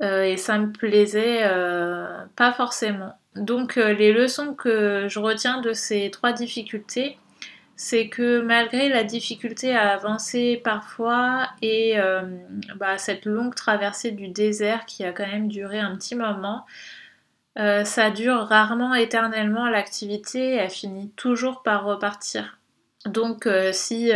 et 0.00 0.36
ça 0.36 0.58
me 0.58 0.70
plaisait 0.72 1.42
pas 2.36 2.52
forcément. 2.52 3.14
Donc 3.34 3.76
les 3.76 4.12
leçons 4.12 4.54
que 4.54 5.06
je 5.08 5.18
retiens 5.18 5.60
de 5.60 5.72
ces 5.72 6.10
trois 6.12 6.32
difficultés, 6.32 7.18
c'est 7.76 8.08
que 8.08 8.40
malgré 8.40 8.88
la 8.88 9.04
difficulté 9.04 9.76
à 9.76 9.90
avancer 9.90 10.60
parfois 10.64 11.48
et 11.60 12.00
euh, 12.00 12.22
bah, 12.76 12.96
cette 12.96 13.26
longue 13.26 13.54
traversée 13.54 14.12
du 14.12 14.28
désert 14.28 14.86
qui 14.86 15.04
a 15.04 15.12
quand 15.12 15.26
même 15.26 15.48
duré 15.48 15.78
un 15.78 15.94
petit 15.94 16.14
moment, 16.14 16.64
euh, 17.58 17.84
ça 17.84 18.10
dure 18.10 18.38
rarement 18.38 18.94
éternellement 18.94 19.68
l'activité, 19.68 20.54
elle 20.54 20.70
finit 20.70 21.10
toujours 21.16 21.62
par 21.62 21.84
repartir. 21.84 22.58
Donc 23.04 23.46
euh, 23.46 23.72
si 23.72 24.10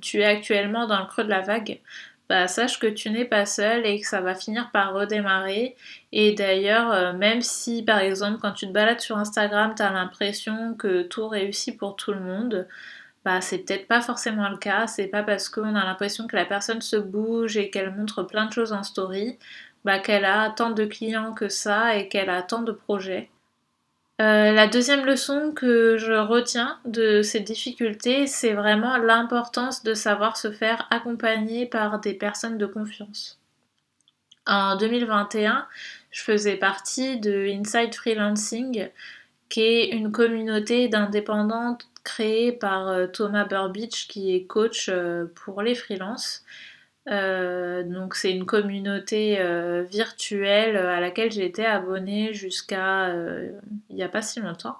tu 0.00 0.20
es 0.20 0.24
actuellement 0.24 0.86
dans 0.88 0.98
le 0.98 1.06
creux 1.06 1.24
de 1.24 1.30
la 1.30 1.42
vague, 1.42 1.80
bah, 2.28 2.48
sache 2.48 2.80
que 2.80 2.88
tu 2.88 3.10
n'es 3.10 3.24
pas 3.24 3.46
seul 3.46 3.86
et 3.86 4.00
que 4.00 4.08
ça 4.08 4.20
va 4.20 4.34
finir 4.34 4.70
par 4.72 4.92
redémarrer. 4.94 5.76
Et 6.10 6.32
d'ailleurs, 6.32 7.14
même 7.14 7.40
si 7.40 7.84
par 7.84 8.00
exemple 8.00 8.40
quand 8.40 8.50
tu 8.50 8.66
te 8.66 8.72
balades 8.72 8.98
sur 8.98 9.16
Instagram, 9.16 9.74
tu 9.76 9.82
as 9.82 9.92
l'impression 9.92 10.74
que 10.74 11.02
tout 11.02 11.28
réussit 11.28 11.78
pour 11.78 11.94
tout 11.94 12.12
le 12.12 12.18
monde, 12.18 12.66
bah, 13.26 13.40
c'est 13.40 13.58
peut-être 13.58 13.88
pas 13.88 14.00
forcément 14.00 14.48
le 14.48 14.56
cas. 14.56 14.86
C'est 14.86 15.08
pas 15.08 15.24
parce 15.24 15.48
qu'on 15.48 15.74
a 15.74 15.84
l'impression 15.84 16.28
que 16.28 16.36
la 16.36 16.44
personne 16.44 16.80
se 16.80 16.94
bouge 16.94 17.56
et 17.56 17.70
qu'elle 17.70 17.92
montre 17.92 18.22
plein 18.22 18.46
de 18.46 18.52
choses 18.52 18.72
en 18.72 18.84
story 18.84 19.36
bah, 19.84 19.98
qu'elle 19.98 20.24
a 20.24 20.50
tant 20.50 20.70
de 20.70 20.84
clients 20.84 21.32
que 21.32 21.48
ça 21.48 21.96
et 21.96 22.08
qu'elle 22.08 22.30
a 22.30 22.42
tant 22.42 22.62
de 22.62 22.70
projets. 22.70 23.28
Euh, 24.20 24.52
la 24.52 24.68
deuxième 24.68 25.04
leçon 25.04 25.50
que 25.50 25.96
je 25.96 26.12
retiens 26.12 26.78
de 26.84 27.20
ces 27.22 27.40
difficultés, 27.40 28.28
c'est 28.28 28.52
vraiment 28.52 28.96
l'importance 28.96 29.82
de 29.82 29.94
savoir 29.94 30.36
se 30.36 30.52
faire 30.52 30.86
accompagner 30.92 31.66
par 31.66 31.98
des 31.98 32.14
personnes 32.14 32.58
de 32.58 32.66
confiance. 32.66 33.40
En 34.46 34.76
2021, 34.76 35.66
je 36.12 36.22
faisais 36.22 36.56
partie 36.56 37.18
de 37.18 37.44
Inside 37.48 37.92
Freelancing, 37.92 38.88
qui 39.48 39.62
est 39.62 39.88
une 39.90 40.12
communauté 40.12 40.88
d'indépendantes 40.88 41.88
créé 42.06 42.52
par 42.52 42.88
euh, 42.88 43.06
Thomas 43.08 43.44
Burbidge 43.44 44.06
qui 44.08 44.34
est 44.34 44.44
coach 44.44 44.88
euh, 44.88 45.26
pour 45.34 45.60
les 45.60 45.74
freelances. 45.74 46.44
Euh, 47.08 47.82
donc 47.82 48.14
c'est 48.14 48.32
une 48.32 48.46
communauté 48.46 49.38
virtuelle 49.88 50.76
à 50.76 51.00
laquelle 51.00 51.30
j'ai 51.30 51.44
été 51.44 51.64
abonnée 51.64 52.32
jusqu'à 52.34 53.12
il 53.90 53.94
n'y 53.96 54.02
a 54.02 54.08
pas 54.08 54.22
si 54.22 54.40
longtemps. 54.40 54.78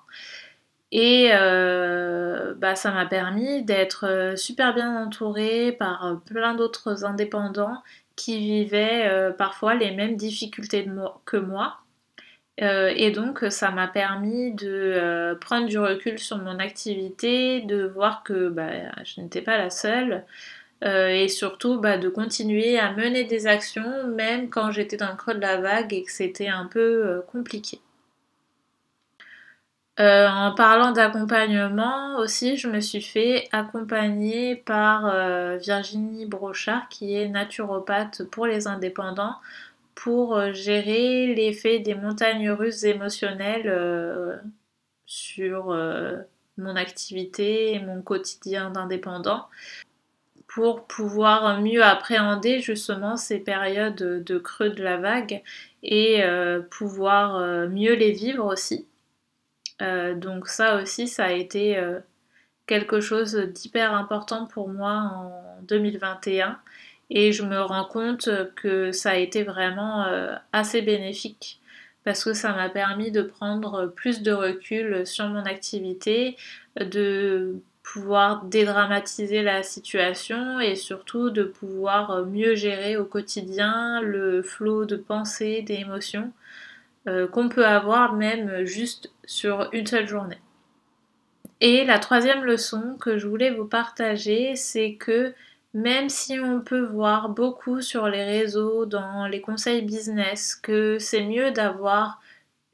Et 0.90 1.28
bah, 1.30 2.74
ça 2.74 2.90
m'a 2.90 3.06
permis 3.06 3.62
d'être 3.62 4.34
super 4.36 4.74
bien 4.74 5.04
entourée 5.04 5.72
par 5.72 6.20
plein 6.26 6.54
d'autres 6.54 7.04
indépendants 7.04 7.82
qui 8.16 8.38
vivaient 8.38 9.32
parfois 9.38 9.74
les 9.74 9.92
mêmes 9.92 10.16
difficultés 10.16 10.88
que 11.26 11.36
moi 11.36 11.78
euh, 12.62 12.90
et 12.96 13.10
donc 13.10 13.44
ça 13.50 13.70
m'a 13.70 13.86
permis 13.86 14.52
de 14.52 14.68
euh, 14.68 15.34
prendre 15.34 15.66
du 15.66 15.78
recul 15.78 16.18
sur 16.18 16.38
mon 16.38 16.58
activité, 16.58 17.60
de 17.60 17.84
voir 17.86 18.22
que 18.22 18.48
bah, 18.48 18.70
je 19.04 19.20
n'étais 19.20 19.42
pas 19.42 19.58
la 19.58 19.68
seule 19.70 20.24
euh, 20.84 21.08
et 21.08 21.28
surtout 21.28 21.78
bah, 21.80 21.98
de 21.98 22.08
continuer 22.08 22.78
à 22.78 22.92
mener 22.94 23.24
des 23.24 23.46
actions 23.46 24.06
même 24.06 24.48
quand 24.48 24.70
j'étais 24.70 24.96
dans 24.96 25.10
le 25.10 25.16
creux 25.16 25.34
de 25.34 25.40
la 25.40 25.58
vague 25.60 25.92
et 25.92 26.02
que 26.02 26.12
c'était 26.12 26.48
un 26.48 26.66
peu 26.66 27.22
compliqué. 27.30 27.80
en 29.98 30.54
parlant 30.54 30.92
d'accompagnement 30.92 32.16
aussi, 32.18 32.56
je 32.56 32.68
me 32.68 32.80
suis 32.80 33.02
fait 33.02 33.48
accompagner 33.52 34.56
par 34.56 35.14
Virginie 35.58 36.26
Brochard 36.26 36.88
qui 36.88 37.16
est 37.16 37.28
naturopathe 37.28 38.22
pour 38.30 38.46
les 38.46 38.66
indépendants 38.66 39.36
pour 39.96 40.36
euh, 40.36 40.52
gérer 40.52 41.34
l'effet 41.34 41.80
des 41.80 41.94
montagnes 41.96 42.50
russes 42.50 42.84
émotionnelles 42.84 43.66
euh, 43.66 44.36
sur 45.06 45.72
euh, 45.72 46.18
mon 46.58 46.76
activité 46.76 47.80
mon 47.80 48.02
quotidien 48.02 48.70
d'indépendant 48.70 49.48
pour 50.46 50.86
pouvoir 50.86 51.60
mieux 51.60 51.82
appréhender 51.82 52.60
justement 52.60 53.16
ces 53.16 53.38
périodes 53.40 53.96
de 53.96 54.38
creux 54.38 54.70
de 54.70 54.82
la 54.82 54.96
vague 54.96 55.42
et 55.82 56.22
pouvoir 56.70 57.68
mieux 57.68 57.94
les 57.94 58.12
vivre 58.12 58.46
aussi. 58.46 58.86
donc 59.80 60.48
ça 60.48 60.80
aussi, 60.80 61.08
ça 61.08 61.24
a 61.24 61.32
été 61.32 61.78
quelque 62.66 63.00
chose 63.00 63.36
d'hyper 63.36 63.92
important 63.92 64.46
pour 64.46 64.68
moi 64.68 64.92
en 64.92 65.62
2021 65.62 66.58
et 67.10 67.32
je 67.32 67.42
me 67.44 67.60
rends 67.60 67.84
compte 67.84 68.28
que 68.56 68.92
ça 68.92 69.10
a 69.10 69.16
été 69.16 69.42
vraiment 69.42 70.04
euh, 70.04 70.34
assez 70.52 70.82
bénéfique 70.82 71.60
parce 72.04 72.24
que 72.24 72.34
ça 72.34 72.52
m'a 72.52 72.68
permis 72.68 73.10
de 73.10 73.22
prendre 73.22 73.86
plus 73.86 74.22
de 74.22 74.32
recul 74.32 75.06
sur 75.06 75.26
mon 75.26 75.44
activité, 75.44 76.36
de 76.78 77.56
pouvoir 77.82 78.44
dédramatiser 78.44 79.42
la 79.42 79.62
situation 79.62 80.60
et 80.60 80.76
surtout 80.76 81.30
de 81.30 81.42
pouvoir 81.42 82.26
mieux 82.26 82.54
gérer 82.54 82.96
au 82.96 83.04
quotidien 83.04 84.00
le 84.02 84.42
flot 84.42 84.84
de 84.84 84.96
pensées, 84.96 85.62
d'émotions 85.62 86.32
euh, 87.08 87.28
qu'on 87.28 87.48
peut 87.48 87.66
avoir 87.66 88.14
même 88.14 88.64
juste 88.64 89.12
sur 89.24 89.68
une 89.72 89.86
seule 89.86 90.08
journée. 90.08 90.40
Et 91.60 91.84
la 91.84 91.98
troisième 91.98 92.44
leçon 92.44 92.96
que 93.00 93.18
je 93.18 93.26
voulais 93.26 93.50
vous 93.50 93.64
partager, 93.64 94.56
c'est 94.56 94.94
que 94.94 95.32
même 95.76 96.08
si 96.08 96.40
on 96.40 96.62
peut 96.62 96.80
voir 96.80 97.28
beaucoup 97.28 97.82
sur 97.82 98.08
les 98.08 98.24
réseaux, 98.24 98.86
dans 98.86 99.26
les 99.26 99.42
conseils 99.42 99.82
business, 99.82 100.54
que 100.56 100.98
c'est 100.98 101.22
mieux 101.22 101.50
d'avoir 101.50 102.18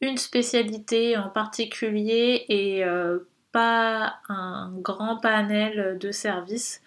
une 0.00 0.16
spécialité 0.18 1.16
en 1.16 1.28
particulier 1.28 2.44
et 2.48 2.84
euh, 2.84 3.18
pas 3.50 4.20
un 4.28 4.70
grand 4.78 5.16
panel 5.16 5.98
de 5.98 6.12
services, 6.12 6.80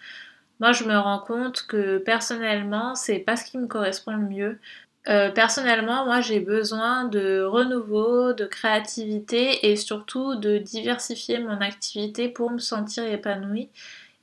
moi 0.58 0.72
je 0.72 0.84
me 0.84 0.96
rends 0.96 1.18
compte 1.18 1.66
que 1.66 1.98
personnellement 1.98 2.94
c'est 2.94 3.18
pas 3.18 3.36
ce 3.36 3.44
qui 3.44 3.58
me 3.58 3.66
correspond 3.66 4.12
le 4.12 4.26
mieux. 4.26 4.58
Euh, 5.08 5.30
personnellement, 5.30 6.06
moi 6.06 6.22
j'ai 6.22 6.40
besoin 6.40 7.04
de 7.04 7.42
renouveau, 7.42 8.32
de 8.32 8.46
créativité 8.46 9.70
et 9.70 9.76
surtout 9.76 10.34
de 10.36 10.56
diversifier 10.56 11.40
mon 11.40 11.60
activité 11.60 12.30
pour 12.30 12.50
me 12.50 12.58
sentir 12.58 13.04
épanouie 13.04 13.68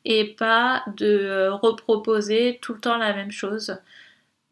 et 0.06 0.34
pas 0.36 0.84
de 0.98 1.06
euh, 1.06 1.54
reproposer 1.54 2.60
tout 2.62 2.74
le 2.74 2.80
temps 2.80 2.98
la 2.98 3.14
même 3.14 3.32
chose. 3.32 3.78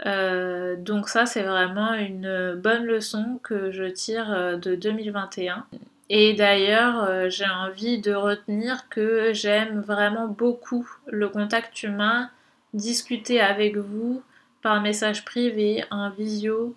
donc 0.03 1.09
ça, 1.09 1.25
c'est 1.27 1.43
vraiment 1.43 1.93
une 1.93 2.55
bonne 2.55 2.85
leçon 2.85 3.39
que 3.43 3.71
je 3.71 3.83
tire 3.83 4.57
de 4.57 4.73
2021. 4.75 5.65
Et 6.09 6.33
d'ailleurs, 6.33 7.29
j'ai 7.29 7.45
envie 7.45 7.99
de 8.01 8.13
retenir 8.13 8.89
que 8.89 9.31
j'aime 9.33 9.79
vraiment 9.79 10.27
beaucoup 10.27 10.89
le 11.05 11.29
contact 11.29 11.83
humain, 11.83 12.31
discuter 12.73 13.39
avec 13.39 13.77
vous 13.77 14.23
par 14.63 14.81
message 14.81 15.23
privé, 15.23 15.83
en 15.91 16.09
visio, 16.09 16.75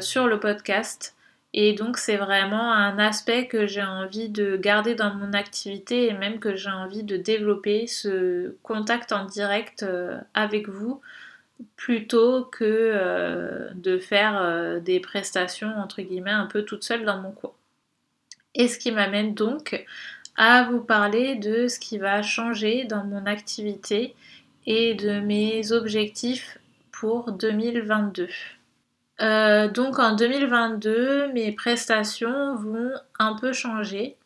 sur 0.00 0.28
le 0.28 0.38
podcast. 0.38 1.16
Et 1.54 1.74
donc 1.74 1.98
c'est 1.98 2.16
vraiment 2.16 2.72
un 2.72 2.98
aspect 2.98 3.46
que 3.46 3.66
j'ai 3.66 3.82
envie 3.82 4.30
de 4.30 4.56
garder 4.56 4.94
dans 4.94 5.14
mon 5.14 5.34
activité 5.34 6.08
et 6.08 6.14
même 6.14 6.38
que 6.38 6.56
j'ai 6.56 6.70
envie 6.70 7.02
de 7.02 7.16
développer, 7.16 7.86
ce 7.86 8.56
contact 8.62 9.12
en 9.12 9.26
direct 9.26 9.82
euh, 9.82 10.18
avec 10.32 10.68
vous, 10.68 11.00
plutôt 11.76 12.44
que 12.44 12.64
euh, 12.64 13.68
de 13.74 13.98
faire 13.98 14.40
euh, 14.40 14.80
des 14.80 14.98
prestations 15.00 15.74
entre 15.76 16.00
guillemets 16.00 16.30
un 16.30 16.46
peu 16.46 16.64
toute 16.64 16.84
seule 16.84 17.04
dans 17.04 17.20
mon 17.20 17.32
coin. 17.32 17.52
Et 18.54 18.68
ce 18.68 18.78
qui 18.78 18.90
m'amène 18.90 19.34
donc 19.34 19.84
à 20.36 20.64
vous 20.64 20.80
parler 20.80 21.36
de 21.36 21.68
ce 21.68 21.78
qui 21.78 21.98
va 21.98 22.22
changer 22.22 22.84
dans 22.84 23.04
mon 23.04 23.26
activité 23.26 24.14
et 24.66 24.94
de 24.94 25.20
mes 25.20 25.72
objectifs 25.72 26.58
pour 26.90 27.32
2022. 27.32 28.28
Euh, 29.20 29.68
donc 29.68 29.98
en 29.98 30.14
2022, 30.16 31.32
mes 31.32 31.52
prestations 31.52 32.56
vont 32.56 32.92
un 33.18 33.34
peu 33.34 33.52
changer. 33.52 34.16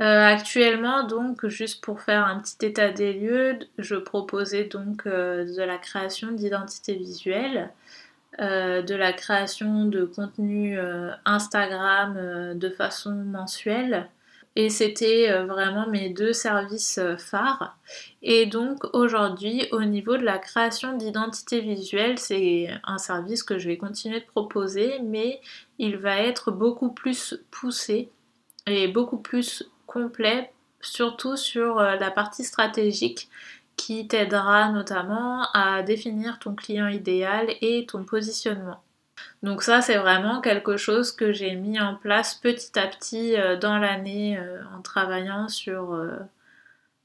Euh, 0.00 0.04
actuellement, 0.26 1.04
donc, 1.04 1.46
juste 1.46 1.82
pour 1.82 2.02
faire 2.02 2.24
un 2.26 2.40
petit 2.40 2.66
état 2.66 2.90
des 2.90 3.14
lieux, 3.14 3.58
je 3.78 3.96
proposais 3.96 4.64
donc 4.64 5.06
euh, 5.06 5.44
de 5.56 5.62
la 5.62 5.78
création 5.78 6.32
d'identité 6.32 6.94
visuelle, 6.94 7.70
de 8.38 8.94
la 8.94 9.14
création 9.14 9.86
de 9.86 10.04
contenu 10.04 10.78
Instagram 11.24 12.52
de 12.54 12.68
façon 12.68 13.12
mensuelle, 13.12 14.10
et 14.56 14.70
c'était 14.70 15.30
euh, 15.30 15.44
vraiment 15.44 15.86
mes 15.86 16.08
deux 16.08 16.32
services 16.32 16.98
euh, 16.98 17.18
phares. 17.18 17.76
Et 18.22 18.46
donc 18.46 18.84
aujourd'hui, 18.94 19.68
au 19.70 19.82
niveau 19.82 20.16
de 20.16 20.24
la 20.24 20.38
création 20.38 20.96
d'identité 20.96 21.60
visuelle, 21.60 22.18
c'est 22.18 22.70
un 22.82 22.96
service 22.96 23.42
que 23.42 23.58
je 23.58 23.68
vais 23.68 23.76
continuer 23.76 24.20
de 24.20 24.24
proposer, 24.24 24.98
mais 25.04 25.40
il 25.78 25.98
va 25.98 26.18
être 26.22 26.50
beaucoup 26.50 26.90
plus 26.90 27.38
poussé 27.50 28.10
et 28.66 28.88
beaucoup 28.88 29.18
plus 29.18 29.62
complet, 29.86 30.50
surtout 30.80 31.36
sur 31.36 31.78
euh, 31.78 31.96
la 31.96 32.10
partie 32.10 32.42
stratégique 32.42 33.28
qui 33.76 34.08
t'aidera 34.08 34.70
notamment 34.72 35.48
à 35.52 35.82
définir 35.82 36.38
ton 36.38 36.54
client 36.54 36.88
idéal 36.88 37.48
et 37.60 37.84
ton 37.84 38.04
positionnement. 38.04 38.80
Donc 39.42 39.62
ça, 39.62 39.80
c'est 39.80 39.98
vraiment 39.98 40.40
quelque 40.40 40.76
chose 40.76 41.12
que 41.12 41.32
j'ai 41.32 41.54
mis 41.54 41.80
en 41.80 41.94
place 41.94 42.34
petit 42.34 42.78
à 42.78 42.86
petit 42.86 43.36
euh, 43.36 43.56
dans 43.56 43.78
l'année 43.78 44.38
euh, 44.38 44.60
en 44.76 44.82
travaillant 44.82 45.48
sur, 45.48 45.94
euh, 45.94 46.16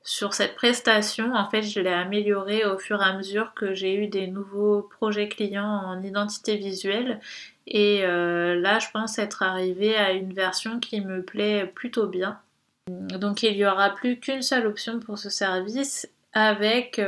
sur 0.04 0.34
cette 0.34 0.56
prestation. 0.56 1.34
En 1.36 1.50
fait, 1.50 1.62
je 1.62 1.80
l'ai 1.80 1.94
améliorée 1.94 2.66
au 2.66 2.78
fur 2.78 3.02
et 3.02 3.06
à 3.06 3.14
mesure 3.14 3.54
que 3.54 3.74
j'ai 3.74 3.96
eu 3.96 4.08
des 4.08 4.28
nouveaux 4.28 4.82
projets 4.82 5.30
clients 5.30 5.84
en 5.86 6.02
identité 6.02 6.58
visuelle. 6.58 7.20
Et 7.68 8.02
là, 8.02 8.80
je 8.80 8.88
pense 8.92 9.20
être 9.20 9.44
arrivée 9.44 9.96
à 9.96 10.12
une 10.12 10.34
version 10.34 10.80
qui 10.80 11.00
me 11.00 11.24
plaît 11.24 11.72
plutôt 11.74 12.08
bien. 12.08 12.40
Donc 12.90 13.44
il 13.44 13.56
n'y 13.56 13.66
aura 13.66 13.92
plus 13.92 14.20
qu'une 14.20 14.42
seule 14.42 14.66
option 14.66 15.00
pour 15.00 15.20
ce 15.20 15.30
service 15.30 16.10
avec 16.34 17.00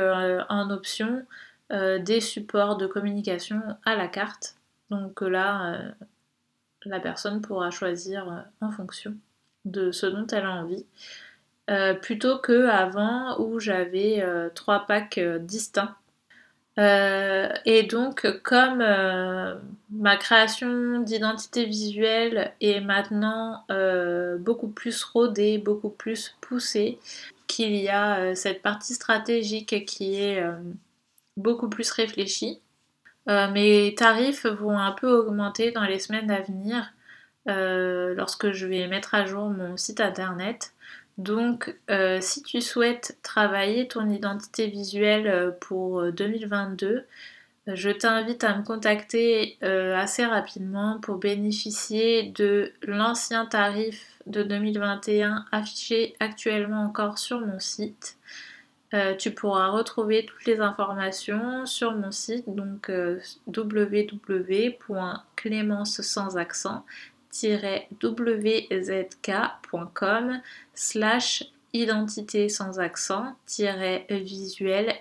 en 0.48 0.70
option 0.70 1.26
des 1.70 2.20
supports 2.20 2.76
de 2.76 2.86
communication 2.86 3.60
à 3.84 3.96
la 3.96 4.06
carte. 4.06 4.53
Donc 4.90 5.20
là, 5.20 5.74
euh, 5.74 5.90
la 6.84 7.00
personne 7.00 7.40
pourra 7.40 7.70
choisir 7.70 8.30
euh, 8.30 8.40
en 8.60 8.70
fonction 8.70 9.14
de 9.64 9.92
ce 9.92 10.06
dont 10.06 10.26
elle 10.28 10.44
a 10.44 10.52
envie. 10.52 10.84
Euh, 11.70 11.94
plutôt 11.94 12.38
que 12.38 12.66
avant 12.68 13.40
où 13.40 13.58
j'avais 13.58 14.22
trois 14.54 14.80
packs 14.86 15.18
distincts. 15.18 15.96
et 16.76 17.82
donc, 17.88 18.26
comme 18.42 18.84
ma 19.90 20.16
création 20.18 21.00
d'identité 21.00 21.64
visuelle 21.64 22.52
est 22.60 22.80
maintenant 22.80 23.64
beaucoup 24.40 24.68
plus 24.68 25.02
rodée, 25.04 25.56
beaucoup 25.56 25.88
plus 25.88 26.36
poussée, 26.42 26.98
qu'il 27.46 27.76
y 27.76 27.88
a 27.88 28.34
cette 28.34 28.60
partie 28.60 28.92
stratégique 28.92 29.86
qui 29.86 30.16
est 30.16 30.44
beaucoup 31.38 31.70
plus 31.70 31.90
réfléchie, 31.90 32.60
euh, 33.28 33.50
mes 33.50 33.94
tarifs 33.96 34.46
vont 34.46 34.78
un 34.78 34.92
peu 34.92 35.08
augmenter 35.08 35.70
dans 35.70 35.84
les 35.84 35.98
semaines 35.98 36.30
à 36.30 36.40
venir 36.40 36.92
euh, 37.48 38.14
lorsque 38.14 38.52
je 38.52 38.66
vais 38.66 38.86
mettre 38.86 39.14
à 39.14 39.24
jour 39.24 39.48
mon 39.48 39.76
site 39.76 40.00
internet. 40.00 40.72
Donc 41.16 41.74
euh, 41.90 42.18
si 42.20 42.42
tu 42.42 42.60
souhaites 42.60 43.18
travailler 43.22 43.88
ton 43.88 44.10
identité 44.10 44.66
visuelle 44.66 45.56
pour 45.60 46.12
2022, 46.12 47.06
je 47.66 47.90
t'invite 47.90 48.44
à 48.44 48.58
me 48.58 48.62
contacter 48.62 49.56
assez 49.62 50.26
rapidement 50.26 50.98
pour 51.00 51.16
bénéficier 51.16 52.24
de 52.24 52.72
l'ancien 52.82 53.46
tarif 53.46 54.18
de 54.26 54.42
2021 54.42 55.46
affiché 55.50 56.14
actuellement 56.20 56.84
encore 56.84 57.16
sur 57.16 57.40
mon 57.40 57.58
site. 57.60 58.18
Euh, 58.94 59.14
tu 59.16 59.32
pourras 59.32 59.68
retrouver 59.68 60.24
toutes 60.24 60.46
les 60.46 60.60
informations 60.60 61.66
sur 61.66 61.92
mon 61.92 62.12
site, 62.12 62.44
donc 62.46 62.88
euh, 62.90 63.18
www.clémence 63.48 64.00
sans 66.00 66.36
accent 66.36 66.86
wzk.com 68.00 68.80
slash 70.74 71.44
identité 71.72 72.48
sans 72.48 72.78
accent 72.78 73.34
visuelle 74.08 74.94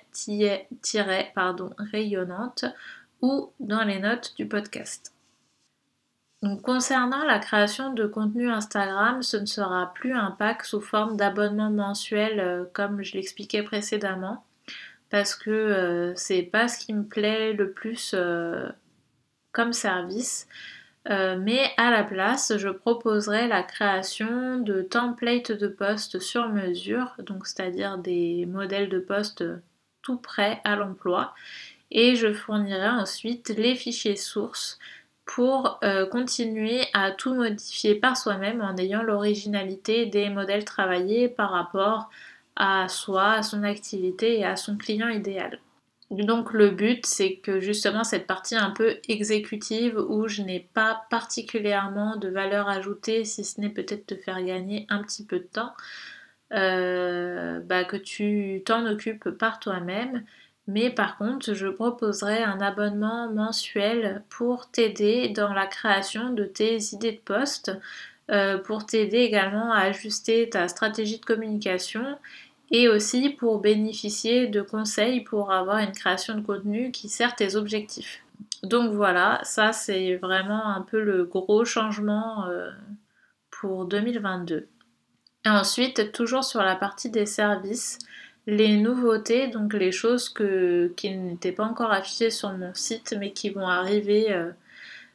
pardon, 1.35 1.69
rayonnante 1.77 2.65
ou 3.21 3.51
dans 3.59 3.83
les 3.83 3.99
notes 3.99 4.33
du 4.35 4.47
podcast 4.47 5.12
concernant 6.61 7.23
la 7.25 7.39
création 7.39 7.93
de 7.93 8.05
contenu 8.05 8.49
Instagram, 8.49 9.21
ce 9.21 9.37
ne 9.37 9.45
sera 9.45 9.93
plus 9.93 10.13
un 10.13 10.31
pack 10.31 10.65
sous 10.65 10.81
forme 10.81 11.15
d'abonnement 11.15 11.69
mensuel 11.69 12.39
euh, 12.39 12.65
comme 12.73 13.01
je 13.01 13.13
l'expliquais 13.13 13.63
précédemment 13.63 14.43
parce 15.09 15.35
que 15.35 15.51
euh, 15.51 16.15
c'est 16.15 16.41
pas 16.41 16.67
ce 16.67 16.83
qui 16.83 16.93
me 16.93 17.03
plaît 17.03 17.53
le 17.53 17.71
plus 17.71 18.13
euh, 18.15 18.67
comme 19.51 19.71
service. 19.73 20.47
mais 21.07 21.71
à 21.77 21.91
la 21.91 22.03
place, 22.03 22.53
je 22.57 22.69
proposerai 22.69 23.47
la 23.47 23.61
création 23.61 24.57
de 24.57 24.81
templates 24.81 25.51
de 25.51 25.67
posts 25.67 26.19
sur 26.19 26.49
mesure, 26.49 27.15
donc 27.19 27.45
c'est-à-dire 27.45 27.97
des 27.97 28.45
modèles 28.47 28.89
de 28.89 28.99
posts 28.99 29.43
tout 30.01 30.17
prêts 30.17 30.61
à 30.63 30.75
l'emploi, 30.75 31.33
et 31.91 32.15
je 32.15 32.33
fournirai 32.33 32.89
ensuite 32.89 33.49
les 33.49 33.75
fichiers 33.75 34.15
sources 34.15 34.79
pour 35.25 35.79
euh, 35.83 36.05
continuer 36.05 36.81
à 36.93 37.11
tout 37.11 37.33
modifier 37.33 37.95
par 37.95 38.17
soi-même 38.17 38.61
en 38.61 38.75
ayant 38.77 39.03
l'originalité 39.03 40.05
des 40.05 40.29
modèles 40.29 40.65
travaillés 40.65 41.29
par 41.29 41.51
rapport 41.51 42.09
à 42.55 42.87
soi, 42.89 43.31
à 43.31 43.43
son 43.43 43.63
activité 43.63 44.39
et 44.39 44.45
à 44.45 44.55
son 44.55 44.77
client 44.77 45.09
idéal. 45.09 45.59
Donc 46.11 46.53
le 46.53 46.69
but 46.69 47.05
c'est 47.05 47.37
que 47.37 47.59
justement 47.59 48.03
cette 48.03 48.27
partie 48.27 48.55
un 48.55 48.69
peu 48.69 48.97
exécutive 49.09 49.97
où 49.97 50.27
je 50.27 50.43
n'ai 50.43 50.59
pas 50.73 51.05
particulièrement 51.09 52.17
de 52.17 52.29
valeur 52.29 52.69
ajoutée 52.69 53.25
si 53.25 53.43
ce 53.43 53.59
n'est 53.59 53.69
peut-être 53.69 54.05
te 54.05 54.15
faire 54.15 54.43
gagner 54.43 54.85
un 54.89 55.01
petit 55.01 55.25
peu 55.25 55.39
de 55.39 55.47
temps, 55.51 55.73
euh, 56.53 57.59
bah, 57.61 57.83
que 57.83 57.97
tu 57.97 58.61
t'en 58.65 58.85
occupes 58.85 59.29
par 59.31 59.59
toi-même 59.59 60.23
mais 60.67 60.89
par 60.89 61.17
contre, 61.17 61.53
je 61.53 61.67
proposerai 61.67 62.41
un 62.43 62.61
abonnement 62.61 63.29
mensuel 63.29 64.23
pour 64.29 64.69
t'aider 64.69 65.29
dans 65.29 65.53
la 65.53 65.67
création 65.67 66.29
de 66.29 66.45
tes 66.45 66.77
idées 66.93 67.11
de 67.11 67.19
poste, 67.19 67.71
euh, 68.31 68.57
pour 68.57 68.85
t'aider 68.85 69.17
également 69.17 69.73
à 69.73 69.81
ajuster 69.81 70.49
ta 70.49 70.69
stratégie 70.69 71.19
de 71.19 71.25
communication 71.25 72.17
et 72.71 72.87
aussi 72.87 73.29
pour 73.29 73.59
bénéficier 73.59 74.47
de 74.47 74.61
conseils 74.61 75.21
pour 75.21 75.51
avoir 75.51 75.79
une 75.79 75.91
création 75.91 76.35
de 76.35 76.41
contenu 76.41 76.91
qui 76.91 77.09
sert 77.09 77.35
tes 77.35 77.57
objectifs. 77.57 78.23
Donc 78.63 78.93
voilà, 78.93 79.41
ça 79.43 79.73
c'est 79.73 80.15
vraiment 80.15 80.67
un 80.67 80.81
peu 80.81 81.01
le 81.01 81.25
gros 81.25 81.65
changement 81.65 82.45
euh, 82.47 82.71
pour 83.51 83.85
2022. 83.85 84.69
Et 85.45 85.49
ensuite, 85.49 86.13
toujours 86.13 86.45
sur 86.45 86.63
la 86.63 86.77
partie 86.77 87.09
des 87.09 87.25
services, 87.25 87.99
les 88.45 88.77
nouveautés, 88.77 89.47
donc 89.47 89.73
les 89.73 89.91
choses 89.91 90.29
qui 90.29 91.09
n'étaient 91.17 91.51
pas 91.51 91.63
encore 91.63 91.91
affichées 91.91 92.29
sur 92.29 92.51
mon 92.51 92.73
site 92.73 93.15
mais 93.19 93.31
qui 93.31 93.49
vont 93.49 93.67
arriver 93.67 94.33
euh, 94.33 94.51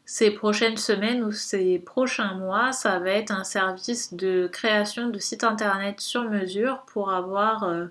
ces 0.07 0.31
prochaines 0.31 0.79
semaines 0.79 1.23
ou 1.23 1.33
ces 1.33 1.79
prochains 1.79 2.35
mois, 2.35 2.73
ça 2.73 2.99
va 2.99 3.11
être 3.11 3.31
un 3.31 3.45
service 3.45 4.15
de 4.15 4.49
création 4.51 5.11
de 5.11 5.19
site 5.19 5.45
internet 5.45 6.01
sur 6.01 6.25
mesure 6.25 6.83
pour 6.87 7.13
avoir 7.13 7.65
euh, 7.65 7.87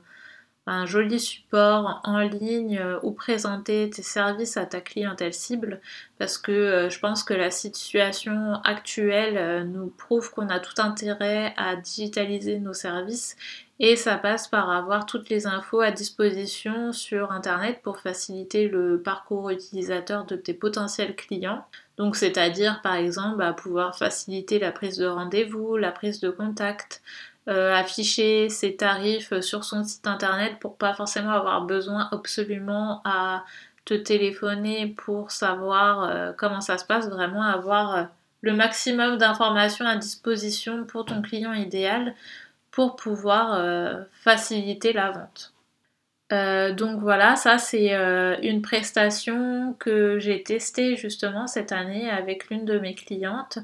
un 0.67 0.85
joli 0.85 1.19
support 1.19 2.01
en 2.03 2.19
ligne 2.19 2.77
euh, 2.77 2.99
où 3.01 3.11
présenter 3.11 3.89
tes 3.89 4.03
services 4.03 4.57
à 4.57 4.65
ta 4.65 4.81
clientèle 4.81 5.33
cible 5.33 5.79
parce 6.19 6.37
que 6.37 6.51
euh, 6.51 6.89
je 6.89 6.99
pense 6.99 7.23
que 7.23 7.33
la 7.33 7.51
situation 7.51 8.55
actuelle 8.63 9.37
euh, 9.37 9.63
nous 9.63 9.87
prouve 9.87 10.31
qu'on 10.31 10.49
a 10.49 10.59
tout 10.59 10.79
intérêt 10.79 11.53
à 11.57 11.75
digitaliser 11.75 12.59
nos 12.59 12.73
services 12.73 13.37
et 13.79 13.95
ça 13.95 14.17
passe 14.17 14.47
par 14.47 14.71
avoir 14.71 15.05
toutes 15.05 15.29
les 15.29 15.45
infos 15.45 15.81
à 15.81 15.91
disposition 15.91 16.91
sur 16.91 17.31
internet 17.31 17.79
pour 17.83 17.99
faciliter 17.99 18.67
le 18.67 19.01
parcours 19.01 19.51
utilisateur 19.51 20.25
de 20.25 20.35
tes 20.35 20.55
potentiels 20.55 21.15
clients. 21.15 21.63
Donc 21.97 22.15
c'est-à-dire 22.15 22.81
par 22.81 22.95
exemple 22.95 23.41
à 23.43 23.53
pouvoir 23.53 23.95
faciliter 23.97 24.59
la 24.59 24.71
prise 24.71 24.97
de 24.97 25.05
rendez-vous, 25.05 25.77
la 25.77 25.91
prise 25.91 26.19
de 26.19 26.29
contact, 26.29 27.01
euh, 27.49 27.73
afficher 27.73 28.49
ses 28.49 28.75
tarifs 28.75 29.39
sur 29.39 29.63
son 29.63 29.81
site 29.85 30.05
internet 30.05 30.57
pour 30.59 30.75
pas 30.75 30.93
forcément 30.93 31.31
avoir 31.31 31.61
besoin 31.61 32.09
absolument 32.11 33.01
à 33.05 33.45
te 33.85 33.93
téléphoner 33.93 34.87
pour 34.97 35.31
savoir 35.31 36.03
euh, 36.03 36.33
comment 36.35 36.59
ça 36.59 36.77
se 36.77 36.83
passe, 36.83 37.09
vraiment 37.09 37.43
avoir 37.43 37.95
euh, 37.95 38.03
le 38.41 38.53
maximum 38.53 39.17
d'informations 39.17 39.85
à 39.85 39.95
disposition 39.95 40.83
pour 40.83 41.05
ton 41.05 41.21
client 41.21 41.53
idéal 41.53 42.15
pour 42.69 42.97
pouvoir 42.97 44.05
faciliter 44.11 44.93
la 44.93 45.09
vente. 45.09 45.53
donc 46.77 46.99
voilà, 46.99 47.35
ça 47.35 47.57
c'est 47.57 47.91
une 48.43 48.61
prestation 48.61 49.75
que 49.79 50.19
j'ai 50.19 50.43
testée 50.43 50.95
justement 50.95 51.47
cette 51.47 51.71
année 51.71 52.07
avec 52.11 52.51
l'une 52.51 52.65
de 52.65 52.77
mes 52.77 52.93
clientes 52.93 53.57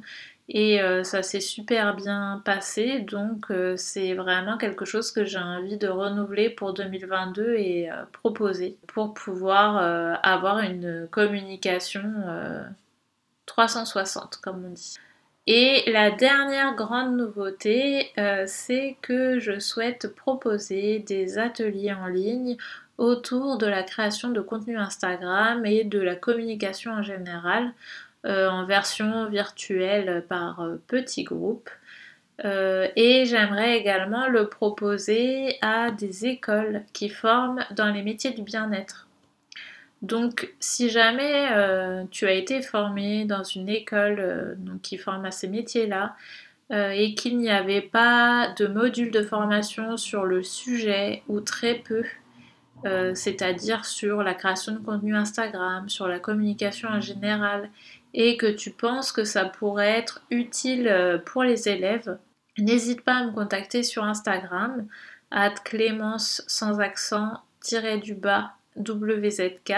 et 0.49 0.82
euh, 0.82 1.03
ça 1.03 1.23
s'est 1.23 1.39
super 1.39 1.95
bien 1.95 2.41
passé, 2.43 2.99
donc 2.99 3.49
euh, 3.49 3.77
c'est 3.77 4.13
vraiment 4.13 4.58
quelque 4.58 4.84
chose 4.84 5.12
que 5.12 5.23
j'ai 5.23 5.39
envie 5.39 5.77
de 5.77 5.88
renouveler 5.88 6.49
pour 6.49 6.73
2022 6.73 7.56
et 7.56 7.89
euh, 7.89 8.03
proposer 8.12 8.77
pour 8.88 9.13
pouvoir 9.13 9.77
avoir 10.21 10.60
une 10.60 11.08
communication 11.10 12.03
360 13.45 14.38
comme 14.38 14.65
on 14.65 14.69
dit. 14.71 14.97
Et 15.45 15.84
la 15.91 16.12
dernière 16.12 16.75
grande 16.75 17.17
nouveauté, 17.17 18.12
c'est 18.45 18.97
que 19.01 19.39
je 19.39 19.60
souhaite 19.60 20.13
proposer 20.15 20.99
des 20.99 21.38
ateliers 21.38 21.93
en 21.93 22.08
ligne 22.08 22.58
autour 22.97 23.58
de 23.58 23.65
la 23.65 23.84
création 23.84 24.29
de 24.29 24.39
contenu 24.41 24.77
Instagram 24.77 25.65
et 25.65 25.84
de 25.84 25.99
la 25.99 26.15
communication 26.15 26.91
en 26.91 27.01
général. 27.01 27.73
Euh, 28.26 28.48
en 28.48 28.66
version 28.66 29.28
virtuelle 29.28 30.24
par 30.30 30.62
euh, 30.62 30.82
petits 30.88 31.26
groupes. 31.26 31.70
Euh, 32.46 32.88
et 32.96 33.26
j'aimerais 33.26 33.78
également 33.78 34.30
le 34.30 34.48
proposer 34.48 35.58
à 35.62 35.92
des 35.92 36.26
écoles 36.26 36.84
qui 36.94 37.10
forment 37.10 37.66
dans 37.72 37.92
les 37.92 38.02
métiers 38.02 38.32
du 38.32 38.42
bien-être. 38.42 39.10
Donc 40.02 40.54
si 40.62 40.90
jamais 40.90 41.48
tu 42.12 42.26
as 42.26 42.34
été 42.34 42.62
formé 42.62 43.24
dans 43.24 43.44
une 43.44 43.70
école 43.70 44.58
qui 44.82 44.98
forme 44.98 45.24
à 45.24 45.32
ces 45.32 45.48
métiers-là 45.48 46.18
et 46.72 47.16
qu'il 47.16 47.38
n'y 47.38 47.50
avait 47.50 47.82
pas 47.82 48.54
de 48.58 48.68
module 48.68 49.12
de 49.12 49.22
formation 49.22 49.96
sur 49.96 50.26
le 50.26 50.44
sujet 50.44 51.24
ou 51.30 51.40
très 51.40 51.76
peu, 51.76 52.04
c'est-à-dire 53.15 53.86
sur 53.86 54.24
la 54.24 54.34
création 54.34 54.74
de 54.74 54.80
contenu 54.80 55.15
Instagram, 55.15 55.89
sur 55.89 56.08
la 56.08 56.19
communication 56.19 56.89
en 56.89 57.02
général 57.02 57.69
et 58.13 58.38
que 58.38 58.46
tu 58.48 58.72
penses 58.72 59.12
que 59.12 59.24
ça 59.24 59.46
pourrait 59.46 60.00
être 60.00 60.22
utile 60.30 60.88
euh, 60.88 61.17
pour 61.17 61.43
les 61.43 61.67
élèves, 61.67 62.19
n'hésite 62.58 63.02
pas 63.02 63.15
à 63.15 63.26
me 63.26 63.32
contacter 63.32 63.82
sur 63.84 64.04
Instagram, 64.04 64.86
à 65.32 65.50
clémence 65.50 66.43
sans 66.48 66.80
accent 66.80 67.41
du 68.04 68.13
bas 68.13 68.54
WZK 68.78 69.74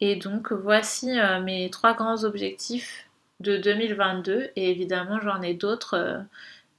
Et 0.00 0.16
donc 0.16 0.52
voici 0.52 1.18
mes 1.44 1.68
trois 1.70 1.94
grands 1.94 2.24
objectifs 2.24 3.06
de 3.40 3.56
2022 3.58 4.50
et 4.56 4.70
évidemment 4.70 5.20
j'en 5.20 5.42
ai 5.42 5.54
d'autres, 5.54 6.24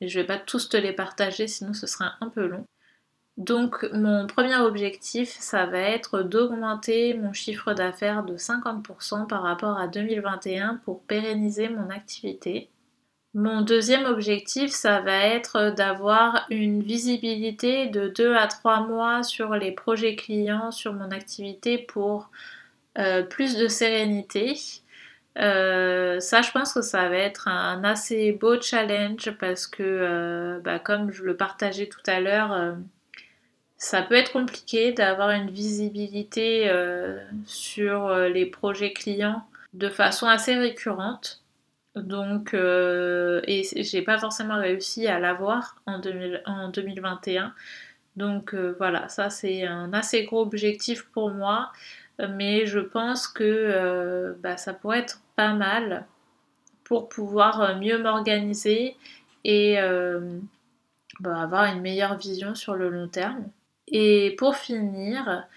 je 0.02 0.20
vais 0.20 0.26
pas 0.26 0.40
tous 0.40 0.70
te 0.70 0.78
les 0.78 0.92
partager 0.92 1.48
sinon 1.48 1.74
ce 1.74 1.86
sera 1.86 2.16
un 2.20 2.30
peu 2.30 2.48
long. 2.48 2.66
Donc 3.42 3.90
mon 3.92 4.28
premier 4.28 4.56
objectif, 4.58 5.36
ça 5.40 5.66
va 5.66 5.80
être 5.80 6.22
d'augmenter 6.22 7.16
mon 7.16 7.34
chiffre 7.34 7.74
d'affaires 7.74 8.24
de 8.24 8.38
50% 8.38 9.26
par 9.26 9.42
rapport 9.42 9.80
à 9.80 9.88
2021 9.88 10.80
pour 10.86 11.02
pérenniser 11.02 11.68
mon 11.68 11.90
activité. 11.90 12.70
Mon 13.34 13.62
deuxième 13.62 14.06
objectif, 14.06 14.70
ça 14.70 15.02
va 15.02 15.18
être 15.26 15.72
d'avoir 15.72 16.46
une 16.52 16.84
visibilité 16.84 17.88
de 17.88 18.10
2 18.10 18.36
à 18.36 18.46
3 18.46 18.82
mois 18.82 19.24
sur 19.24 19.56
les 19.56 19.72
projets 19.72 20.16
clients, 20.16 20.70
sur 20.70 20.94
mon 20.94 21.10
activité 21.10 21.80
pour 21.80 22.30
euh, 23.00 23.24
plus 23.24 23.58
de 23.58 23.68
sérénité. 23.68 24.54
Euh, 25.40 26.20
ça, 26.20 26.44
je 26.44 26.52
pense 26.52 26.74
que 26.74 26.82
ça 26.82 27.10
va 27.10 27.18
être 27.18 27.48
un 27.48 27.84
assez 27.86 28.34
beau 28.34 28.62
challenge 28.62 29.32
parce 29.40 29.66
que, 29.66 29.82
euh, 29.82 30.60
bah, 30.60 30.78
comme 30.78 31.12
je 31.12 31.24
le 31.24 31.36
partageais 31.36 31.88
tout 31.88 32.04
à 32.06 32.20
l'heure, 32.20 32.76
ça 33.82 34.04
peut 34.04 34.14
être 34.14 34.32
compliqué 34.32 34.92
d'avoir 34.92 35.32
une 35.32 35.50
visibilité 35.50 36.70
euh, 36.70 37.20
sur 37.46 38.06
euh, 38.06 38.30
les 38.30 38.46
projets 38.46 38.94
clients 38.94 39.44
de 39.74 39.90
façon 39.90 40.28
assez 40.28 40.56
récurrente. 40.56 41.42
Donc, 41.96 42.54
euh, 42.54 43.42
et 43.48 43.64
j'ai 43.76 44.04
pas 44.04 44.20
forcément 44.20 44.60
réussi 44.60 45.08
à 45.08 45.20
l'avoir 45.20 45.82
en, 45.88 46.00
en 46.46 46.70
2021. 46.70 47.56
Donc 48.18 48.54
voilà, 48.54 49.10
ça 49.10 49.32
c'est 49.32 49.64
un 49.66 49.92
assez 49.94 50.26
gros 50.26 50.42
objectif 50.42 51.06
pour 51.12 51.32
moi, 51.32 51.72
mais 52.20 52.68
je 52.68 52.80
pense 52.80 53.28
que 53.28 54.36
bah, 54.44 54.58
ça 54.58 54.74
pourrait 54.74 55.00
être 55.00 55.22
pas 55.36 55.54
mal 55.54 56.06
pour 56.84 57.10
pouvoir 57.10 57.80
mieux 57.80 57.98
m'organiser 57.98 58.96
et 59.44 59.78
bah, 61.20 61.42
avoir 61.42 61.66
une 61.66 61.82
meilleure 61.82 62.18
vision 62.18 62.54
sur 62.54 62.76
le 62.76 62.90
long 62.90 63.08
terme. 63.08 63.46
Et 63.92 64.36
pour 64.38 64.56
finir, 64.56 65.48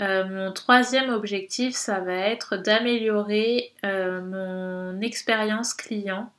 euh, 0.00 0.24
mon 0.28 0.52
troisième 0.52 1.10
objectif, 1.10 1.74
ça 1.74 2.00
va 2.00 2.14
être 2.14 2.56
d'améliorer 2.56 3.72
euh, 3.84 4.20
mon 4.20 5.00
expérience 5.00 5.74
client 5.74 6.32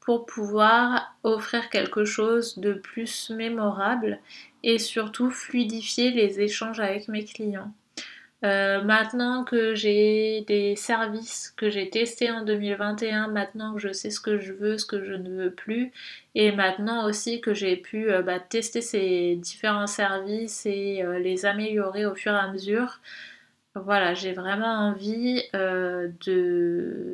pour 0.00 0.26
pouvoir 0.26 1.14
offrir 1.22 1.68
quelque 1.70 2.04
chose 2.04 2.58
de 2.58 2.72
plus 2.72 3.30
mémorable 3.30 4.18
et 4.62 4.78
surtout 4.78 5.30
fluidifier 5.30 6.10
les 6.10 6.40
échanges 6.40 6.80
avec 6.80 7.08
mes 7.08 7.24
clients. 7.24 7.72
Euh, 8.44 8.82
maintenant 8.82 9.44
que 9.44 9.74
j'ai 9.76 10.40
des 10.48 10.74
services 10.74 11.54
que 11.56 11.70
j'ai 11.70 11.90
testés 11.90 12.30
en 12.30 12.44
2021, 12.44 13.28
maintenant 13.28 13.74
que 13.74 13.80
je 13.80 13.92
sais 13.92 14.10
ce 14.10 14.20
que 14.20 14.38
je 14.38 14.52
veux, 14.52 14.78
ce 14.78 14.86
que 14.86 15.04
je 15.04 15.12
ne 15.12 15.30
veux 15.30 15.52
plus, 15.52 15.92
et 16.34 16.50
maintenant 16.50 17.06
aussi 17.08 17.40
que 17.40 17.54
j'ai 17.54 17.76
pu 17.76 18.10
euh, 18.10 18.22
bah, 18.22 18.40
tester 18.40 18.80
ces 18.80 19.36
différents 19.36 19.86
services 19.86 20.66
et 20.66 21.02
euh, 21.02 21.20
les 21.20 21.46
améliorer 21.46 22.04
au 22.04 22.16
fur 22.16 22.32
et 22.32 22.36
à 22.36 22.48
mesure, 22.50 23.00
voilà, 23.74 24.12
j'ai 24.14 24.32
vraiment 24.32 24.88
envie 24.88 25.42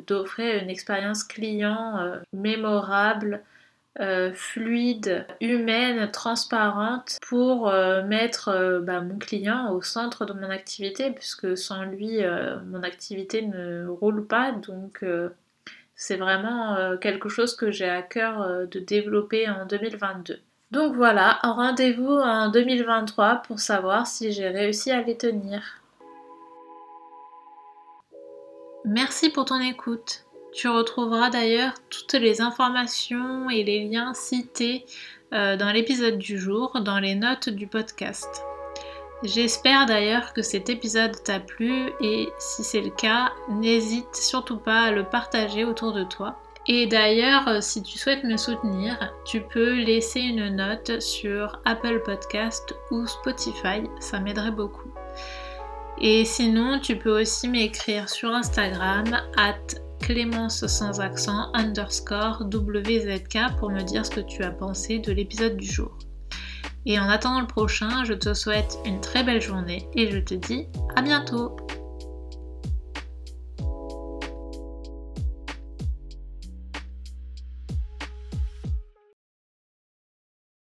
d'offrir 0.07 0.61
une 0.61 0.69
expérience 0.69 1.23
client 1.23 2.19
mémorable 2.33 3.43
euh, 3.99 4.31
fluide, 4.33 5.25
humaine, 5.41 6.09
transparente 6.11 7.17
pour 7.27 7.67
euh, 7.67 8.03
mettre 8.03 8.49
euh, 8.49 8.79
bah, 8.79 9.01
mon 9.01 9.17
client 9.17 9.73
au 9.73 9.81
centre 9.81 10.25
de 10.25 10.31
mon 10.31 10.49
activité 10.49 11.11
puisque 11.11 11.57
sans 11.57 11.83
lui 11.83 12.19
mon 12.67 12.83
activité 12.83 13.41
ne 13.41 13.87
roule 13.87 14.25
pas 14.25 14.51
donc 14.51 15.03
c'est 15.95 16.15
vraiment 16.15 16.97
quelque 17.01 17.27
chose 17.27 17.55
que 17.55 17.71
j'ai 17.71 17.89
à 17.89 18.01
cœur 18.01 18.67
de 18.67 18.79
développer 18.79 19.49
en 19.49 19.65
2022. 19.65 20.39
Donc 20.71 20.95
voilà, 20.95 21.39
rendez-vous 21.41 22.11
en 22.11 22.49
2023 22.49 23.41
pour 23.47 23.59
savoir 23.59 24.07
si 24.07 24.31
j'ai 24.31 24.47
réussi 24.47 24.91
à 24.91 25.01
les 25.01 25.17
tenir. 25.17 25.81
Merci 28.85 29.29
pour 29.29 29.45
ton 29.45 29.59
écoute. 29.59 30.28
Tu 30.51 30.67
retrouveras 30.67 31.29
d'ailleurs 31.29 31.73
toutes 31.89 32.13
les 32.13 32.41
informations 32.41 33.49
et 33.49 33.63
les 33.63 33.87
liens 33.87 34.13
cités 34.13 34.85
euh, 35.31 35.55
dans 35.57 35.71
l'épisode 35.71 36.17
du 36.17 36.39
jour, 36.39 36.81
dans 36.81 36.99
les 36.99 37.15
notes 37.15 37.49
du 37.49 37.67
podcast. 37.67 38.43
J'espère 39.23 39.85
d'ailleurs 39.85 40.33
que 40.33 40.41
cet 40.41 40.69
épisode 40.69 41.23
t'a 41.23 41.39
plu 41.39 41.91
et 42.01 42.29
si 42.39 42.63
c'est 42.63 42.81
le 42.81 42.89
cas, 42.89 43.31
n'hésite 43.49 44.15
surtout 44.15 44.57
pas 44.57 44.83
à 44.83 44.91
le 44.91 45.03
partager 45.03 45.65
autour 45.65 45.93
de 45.93 46.03
toi. 46.03 46.39
Et 46.67 46.87
d'ailleurs, 46.87 47.61
si 47.61 47.83
tu 47.83 47.97
souhaites 47.97 48.23
me 48.23 48.37
soutenir, 48.37 49.13
tu 49.25 49.41
peux 49.41 49.73
laisser 49.73 50.21
une 50.21 50.55
note 50.55 50.99
sur 51.01 51.59
Apple 51.65 52.01
Podcast 52.03 52.73
ou 52.91 53.05
Spotify, 53.07 53.83
ça 53.99 54.19
m'aiderait 54.19 54.51
beaucoup. 54.51 54.91
Et 55.99 56.25
sinon, 56.25 56.79
tu 56.79 56.97
peux 56.97 57.21
aussi 57.21 57.49
m'écrire 57.49 58.07
sur 58.07 58.29
Instagram 58.29 59.19
clémence 59.99 60.65
sans 60.67 60.99
accent 60.99 61.51
underscore 61.53 62.43
WZK 62.51 63.55
pour 63.57 63.69
me 63.69 63.81
dire 63.81 64.05
ce 64.05 64.11
que 64.11 64.21
tu 64.21 64.43
as 64.43 64.51
pensé 64.51 64.99
de 64.99 65.11
l'épisode 65.11 65.57
du 65.57 65.67
jour. 65.67 65.97
Et 66.85 66.99
en 66.99 67.09
attendant 67.09 67.41
le 67.41 67.47
prochain, 67.47 68.03
je 68.05 68.13
te 68.13 68.33
souhaite 68.33 68.77
une 68.85 69.01
très 69.01 69.23
belle 69.23 69.41
journée 69.41 69.87
et 69.95 70.09
je 70.09 70.19
te 70.19 70.33
dis 70.33 70.67
à 70.95 71.01
bientôt 71.01 71.55